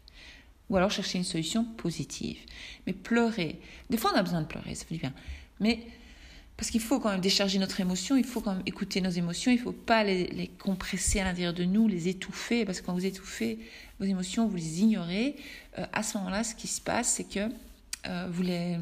Ou 0.70 0.78
alors 0.78 0.92
chercher 0.92 1.18
une 1.18 1.26
solution 1.26 1.66
positive. 1.66 2.38
Mais 2.88 2.94
pleurer. 2.94 3.60
Des 3.90 3.98
fois 3.98 4.14
on 4.14 4.18
a 4.18 4.24
besoin 4.24 4.44
de 4.44 4.48
pleurer, 4.48 4.76
ça 4.76 4.86
fait 4.86 4.96
du 4.96 5.02
bien. 5.02 5.14
Mais 5.60 5.82
parce 6.56 6.72
qu'il 6.72 6.80
faut 6.80 7.02
quand 7.02 7.12
même 7.12 7.20
décharger 7.20 7.60
notre 7.60 7.82
émotion, 7.82 8.16
il 8.16 8.24
faut 8.24 8.40
quand 8.40 8.54
même 8.54 8.64
écouter 8.66 9.02
nos 9.02 9.10
émotions, 9.10 9.52
il 9.52 9.58
ne 9.58 9.62
faut 9.62 9.74
pas 9.74 10.06
les, 10.06 10.50
compresser 10.58 11.20
à 11.20 11.26
l'intérieur 11.26 11.54
de 11.54 11.66
nous, 11.66 11.90
les 11.90 12.08
étouffer, 12.08 12.64
parce 12.64 12.80
que 12.80 12.86
quand 12.86 12.94
vous 12.94 13.06
étouffez 13.06 13.60
vos 14.00 14.06
émotions, 14.06 14.48
vous 14.48 14.56
les 14.56 14.80
ignorez. 14.80 15.36
Euh, 15.80 15.86
à 15.92 16.02
ce 16.02 16.18
moment-là, 16.18 16.46
ce 16.46 16.56
qui 16.56 16.70
se 16.70 16.80
passe, 16.80 17.16
c'est 17.16 17.26
que 17.26 17.50
euh, 18.08 18.28
vous 18.32 18.44
les... 18.44 18.78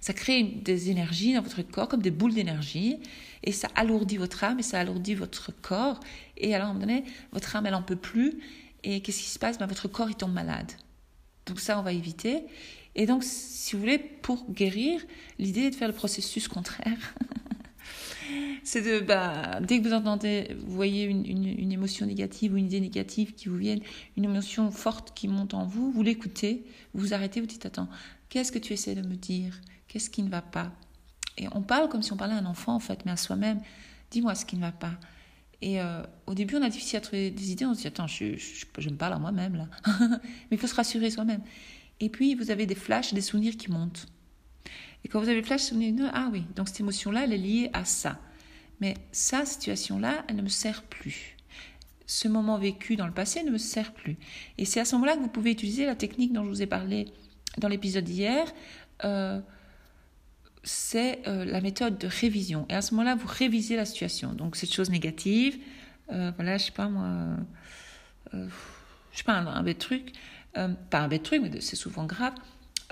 ça 0.00 0.12
crée 0.12 0.42
des 0.42 0.90
énergies 0.90 1.34
dans 1.34 1.42
votre 1.42 1.62
corps, 1.62 1.88
comme 1.88 2.02
des 2.02 2.10
boules 2.10 2.34
d'énergie, 2.34 2.98
et 3.42 3.52
ça 3.52 3.68
alourdit 3.74 4.16
votre 4.16 4.42
âme, 4.44 4.58
et 4.58 4.62
ça 4.62 4.80
alourdit 4.80 5.14
votre 5.14 5.52
corps. 5.62 6.00
Et 6.36 6.54
alors, 6.54 6.68
à 6.68 6.70
un 6.70 6.74
moment 6.74 6.86
donné, 6.86 7.04
votre 7.32 7.54
âme, 7.56 7.66
elle 7.66 7.72
n'en 7.72 7.82
peut 7.82 7.96
plus, 7.96 8.34
et 8.82 9.00
qu'est-ce 9.00 9.22
qui 9.22 9.30
se 9.30 9.38
passe? 9.38 9.58
Ben, 9.58 9.66
Votre 9.66 9.88
corps, 9.88 10.10
il 10.10 10.16
tombe 10.16 10.32
malade. 10.32 10.72
Donc 11.46 11.60
ça, 11.60 11.78
on 11.78 11.82
va 11.82 11.92
éviter. 11.92 12.44
Et 12.94 13.06
donc, 13.06 13.24
si 13.24 13.74
vous 13.74 13.80
voulez, 13.80 13.98
pour 13.98 14.50
guérir, 14.50 15.00
l'idée 15.38 15.62
est 15.62 15.70
de 15.70 15.74
faire 15.74 15.88
le 15.88 15.94
processus 15.94 16.48
contraire. 16.48 17.14
c'est 18.62 18.82
de, 18.82 19.00
bah, 19.04 19.60
dès 19.60 19.80
que 19.80 19.88
vous 19.88 19.94
entendez, 19.94 20.56
vous 20.64 20.74
voyez 20.74 21.04
une, 21.04 21.26
une, 21.26 21.72
émotion 21.72 22.06
négative 22.06 22.54
ou 22.54 22.56
une 22.56 22.66
idée 22.66 22.80
négative 22.80 23.34
qui 23.34 23.48
vous 23.48 23.56
vienne, 23.56 23.80
une 24.16 24.24
émotion 24.24 24.70
forte 24.70 25.12
qui 25.14 25.28
monte 25.28 25.54
en 25.54 25.64
vous, 25.64 25.90
vous 25.90 26.02
l'écoutez, 26.02 26.64
vous 26.94 27.00
vous 27.00 27.14
arrêtez, 27.14 27.40
vous 27.40 27.46
dites, 27.46 27.66
attends, 27.66 27.88
qu'est-ce 28.28 28.52
que 28.52 28.58
tu 28.58 28.72
essaies 28.72 28.94
de 28.94 29.06
me 29.06 29.16
dire? 29.16 29.60
Qu'est-ce 29.88 30.10
qui 30.10 30.22
ne 30.22 30.30
va 30.30 30.42
pas? 30.42 30.72
Et 31.36 31.46
on 31.52 31.62
parle 31.62 31.88
comme 31.88 32.02
si 32.02 32.12
on 32.12 32.16
parlait 32.16 32.34
à 32.34 32.38
un 32.38 32.46
enfant, 32.46 32.74
en 32.74 32.80
fait, 32.80 33.04
mais 33.04 33.12
à 33.12 33.16
soi-même. 33.16 33.60
Dis-moi 34.10 34.34
ce 34.34 34.44
qui 34.44 34.56
ne 34.56 34.60
va 34.60 34.72
pas. 34.72 34.94
Et 35.60 35.80
euh, 35.80 36.02
au 36.26 36.34
début, 36.34 36.56
on 36.56 36.62
a 36.62 36.68
difficile 36.68 36.98
à 36.98 37.00
trouver 37.00 37.30
des 37.30 37.50
idées. 37.50 37.64
On 37.64 37.74
se 37.74 37.80
dit, 37.80 37.86
attends, 37.86 38.06
je, 38.06 38.36
je, 38.36 38.64
je 38.78 38.90
me 38.90 38.96
parle 38.96 39.14
à 39.14 39.18
moi-même, 39.18 39.56
là. 39.56 39.68
mais 40.10 40.52
il 40.52 40.58
faut 40.58 40.66
se 40.66 40.74
rassurer 40.74 41.10
soi-même. 41.10 41.40
Et 42.00 42.08
puis, 42.08 42.34
vous 42.34 42.50
avez 42.50 42.66
des 42.66 42.74
flashs, 42.74 43.14
des 43.14 43.20
souvenirs 43.20 43.56
qui 43.56 43.70
montent. 43.70 44.06
Et 45.04 45.08
quand 45.08 45.20
vous 45.20 45.28
avez 45.28 45.42
flash, 45.42 45.72
vous 45.72 45.78
vous 45.80 46.08
ah 46.12 46.28
oui, 46.32 46.44
donc 46.56 46.68
cette 46.68 46.80
émotion-là, 46.80 47.24
elle 47.24 47.32
est 47.32 47.38
liée 47.38 47.70
à 47.72 47.84
ça. 47.84 48.18
Mais 48.80 48.94
sa 49.12 49.44
situation-là, 49.44 50.24
elle 50.28 50.36
ne 50.36 50.42
me 50.42 50.48
sert 50.48 50.82
plus. 50.82 51.36
Ce 52.06 52.28
moment 52.28 52.58
vécu 52.58 52.96
dans 52.96 53.06
le 53.06 53.12
passé 53.12 53.42
ne 53.42 53.50
me 53.50 53.58
sert 53.58 53.92
plus. 53.92 54.16
Et 54.58 54.64
c'est 54.64 54.80
à 54.80 54.84
ce 54.84 54.94
moment-là 54.96 55.16
que 55.16 55.20
vous 55.20 55.28
pouvez 55.28 55.52
utiliser 55.52 55.86
la 55.86 55.94
technique 55.94 56.32
dont 56.32 56.44
je 56.44 56.48
vous 56.48 56.62
ai 56.62 56.66
parlé 56.66 57.06
dans 57.58 57.68
l'épisode 57.68 58.04
d'hier. 58.04 58.46
Euh, 59.04 59.40
c'est 60.62 61.26
euh, 61.28 61.44
la 61.44 61.60
méthode 61.60 61.98
de 61.98 62.06
révision. 62.06 62.66
Et 62.70 62.74
à 62.74 62.82
ce 62.82 62.94
moment-là, 62.94 63.14
vous 63.14 63.28
révisez 63.28 63.76
la 63.76 63.84
situation. 63.84 64.32
Donc, 64.32 64.56
cette 64.56 64.72
chose 64.72 64.90
négative, 64.90 65.58
euh, 66.12 66.32
voilà, 66.36 66.56
je 66.56 66.64
sais 66.64 66.72
pas 66.72 66.88
moi, 66.88 67.36
je 68.32 68.38
sais 69.12 69.24
pas, 69.24 69.34
un, 69.34 69.46
un 69.46 69.62
bête 69.62 69.78
truc, 69.78 70.12
pas 70.54 70.98
un 70.98 71.08
bête 71.08 71.22
truc, 71.22 71.42
mais 71.42 71.60
c'est 71.60 71.76
souvent 71.76 72.04
grave. 72.04 72.34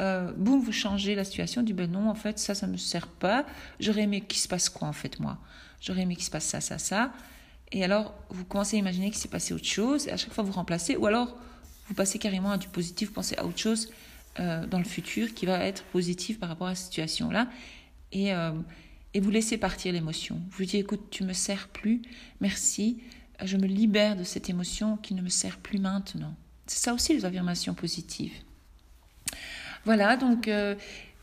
Euh, 0.01 0.33
boum, 0.37 0.61
vous 0.61 0.73
changez 0.73 1.15
la 1.15 1.25
situation, 1.25 1.63
du 1.63 1.75
ben 1.75 1.91
non, 1.91 2.09
en 2.09 2.15
fait, 2.15 2.39
ça, 2.39 2.55
ça 2.55 2.67
me 2.67 2.77
sert 2.77 3.07
pas. 3.07 3.45
J'aurais 3.79 4.03
aimé 4.03 4.23
qu'il 4.23 4.41
se 4.41 4.49
passe 4.49 4.69
quoi, 4.69 4.89
en 4.89 4.93
fait, 4.93 5.21
moi? 5.21 5.39
J'aurais 5.81 6.03
aimé 6.03 6.17
qu'il 6.17 6.25
se 6.25 6.31
passe 6.31 6.47
ça, 6.47 6.61
ça, 6.61 6.79
ça. 6.79 7.13
Et 7.73 7.85
alors, 7.85 8.15
vous 8.31 8.45
commencez 8.45 8.77
à 8.77 8.79
imaginer 8.79 9.11
qu'il 9.11 9.19
s'est 9.19 9.29
passé 9.29 9.55
autre 9.55 9.67
chose, 9.67 10.09
et 10.09 10.13
à 10.13 10.17
chaque 10.17 10.33
fois, 10.33 10.45
vous 10.45 10.53
remplacez, 10.53 10.97
ou 10.97 11.07
alors, 11.07 11.37
vous 11.89 11.95
passez 11.95 12.19
carrément 12.19 12.53
à 12.53 12.59
du 12.59 12.69
positif, 12.69 13.09
vous 13.09 13.15
pensez 13.15 13.37
à 13.37 13.45
autre 13.45 13.59
chose 13.59 13.91
euh, 14.41 14.67
dans 14.67 14.79
le 14.79 14.85
futur 14.85 15.35
qui 15.35 15.47
va 15.47 15.59
être 15.59 15.83
positif 15.85 16.39
par 16.39 16.49
rapport 16.49 16.69
à 16.69 16.75
cette 16.75 16.87
situation-là. 16.87 17.49
Et, 18.13 18.33
euh, 18.33 18.53
et 19.15 19.21
vous 19.21 19.31
laissez 19.31 19.59
partir 19.59 19.93
l'émotion. 19.93 20.41
Vous 20.51 20.65
dites, 20.65 20.75
écoute, 20.75 21.09
tu 21.11 21.25
me 21.25 21.33
sers 21.33 21.69
plus, 21.69 22.03
merci, 22.41 23.03
je 23.43 23.57
me 23.57 23.67
libère 23.67 24.17
de 24.17 24.25
cette 24.25 24.49
émotion 24.49 24.97
qui 24.97 25.15
ne 25.15 25.23
me 25.23 25.29
sert 25.29 25.59
plus 25.59 25.79
maintenant. 25.79 26.35
C'est 26.67 26.79
ça 26.79 26.95
aussi 26.95 27.15
les 27.15 27.25
affirmations 27.25 27.75
positives. 27.75 28.33
Voilà, 29.85 30.17
donc 30.17 30.47
euh, 30.47 30.77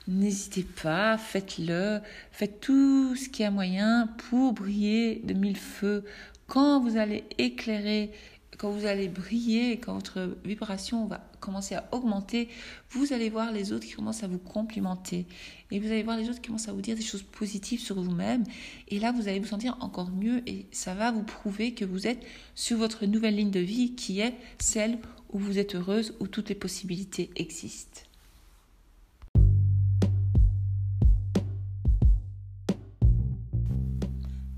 n'hésitez 0.10 0.64
pas, 0.64 1.18
faites-le, 1.18 2.02
faites 2.32 2.60
tout 2.60 3.16
ce 3.16 3.30
qui 3.30 3.44
est 3.44 3.50
moyen 3.50 4.08
pour 4.30 4.52
briller 4.52 5.22
de 5.24 5.34
mille 5.34 5.56
feux. 5.56 6.04
Quand 6.48 6.82
vous 6.82 6.98
allez 6.98 7.24
éclairer, 7.38 8.12
quand 8.58 8.70
vous 8.70 8.86
allez 8.86 9.08
briller, 9.08 9.80
quand 9.80 9.94
votre 9.94 10.36
vibration 10.44 11.06
va 11.06 11.24
commencer 11.40 11.76
à 11.76 11.88
augmenter, 11.94 12.50
vous 12.90 13.14
allez 13.14 13.30
voir 13.30 13.54
les 13.54 13.72
autres 13.72 13.86
qui 13.86 13.94
commencent 13.94 14.24
à 14.24 14.28
vous 14.28 14.40
complimenter. 14.40 15.26
Et 15.72 15.80
vous 15.80 15.88
allez 15.88 16.04
voir 16.04 16.18
les 16.18 16.28
autres 16.28 16.42
qui 16.42 16.48
commencent 16.48 16.68
à 16.68 16.74
vous 16.74 16.82
dire 16.82 16.98
des 16.98 17.02
choses 17.02 17.24
positives 17.24 17.80
sur 17.80 18.02
vous-même. 18.02 18.44
Et 18.90 19.00
là, 19.00 19.14
vous 19.14 19.30
allez 19.30 19.40
vous 19.40 19.48
sentir 19.48 19.78
encore 19.80 20.10
mieux 20.10 20.42
et 20.50 20.66
ça 20.72 20.94
va 20.94 21.14
vous 21.14 21.24
prouver 21.24 21.74
que 21.74 21.86
vous 21.86 22.08
êtes 22.08 22.22
sur 22.56 22.78
votre 22.78 23.06
nouvelle 23.06 23.38
ligne 23.38 23.52
de 23.52 23.62
vie 23.62 23.96
qui 23.96 24.20
est 24.20 24.36
celle 24.60 24.98
où 25.32 25.40
vous 25.40 25.60
êtes 25.60 25.76
heureuse, 25.76 26.14
où 26.20 26.28
toutes 26.28 26.50
les 26.50 26.56
possibilités 26.56 27.30
existent. 27.38 28.09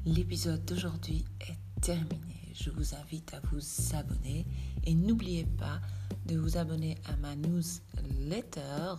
L'épisode 0.05 0.65
d'aujourd'hui 0.65 1.23
est 1.41 1.79
terminé. 1.79 2.51
Je 2.55 2.71
vous 2.71 2.95
invite 2.95 3.35
à 3.35 3.39
vous 3.51 3.61
abonner 3.95 4.47
et 4.83 4.95
n'oubliez 4.95 5.45
pas 5.45 5.79
de 6.25 6.39
vous 6.39 6.57
abonner 6.57 6.97
à 7.05 7.15
ma 7.17 7.35
newsletter 7.35 8.95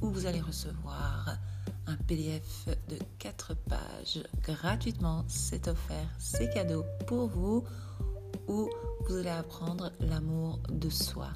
où 0.00 0.08
vous 0.08 0.24
allez 0.24 0.40
recevoir 0.40 1.36
un 1.86 1.96
PDF 1.96 2.68
de 2.88 2.96
4 3.18 3.54
pages 3.68 4.24
gratuitement. 4.42 5.26
C'est 5.28 5.68
offert, 5.68 6.08
c'est 6.18 6.48
cadeau 6.54 6.86
pour 7.06 7.28
vous 7.28 7.62
où 8.48 8.70
vous 9.06 9.16
allez 9.16 9.28
apprendre 9.28 9.92
l'amour 10.00 10.58
de 10.70 10.88
soi. 10.88 11.28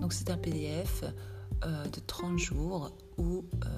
Donc 0.00 0.12
c'est 0.12 0.30
un 0.30 0.38
PDF 0.38 1.04
euh, 1.64 1.84
de 1.86 2.00
30 2.00 2.40
jours 2.40 2.90
où 3.18 3.44
euh, 3.64 3.68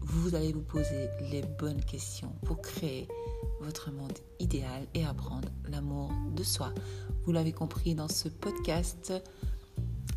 vous 0.00 0.34
allez 0.34 0.54
vous 0.54 0.62
poser 0.62 1.10
les 1.30 1.42
bonnes 1.42 1.84
questions 1.84 2.34
pour 2.46 2.62
créer 2.62 3.06
votre 3.60 3.90
monde 3.92 4.18
idéal 4.38 4.86
et 4.94 5.04
apprendre 5.04 5.48
l'amour 5.68 6.10
de 6.34 6.42
soi. 6.42 6.72
Vous 7.24 7.32
l'avez 7.32 7.52
compris 7.52 7.94
dans 7.94 8.08
ce 8.08 8.28
podcast, 8.28 9.12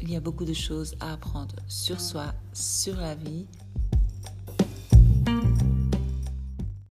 il 0.02 0.12
y 0.12 0.16
a 0.16 0.20
beaucoup 0.20 0.46
de 0.46 0.54
choses 0.54 0.96
à 1.00 1.14
apprendre 1.14 1.56
sur 1.68 2.00
soi, 2.00 2.34
sur 2.54 2.96
la 2.96 3.16
vie, 3.16 3.48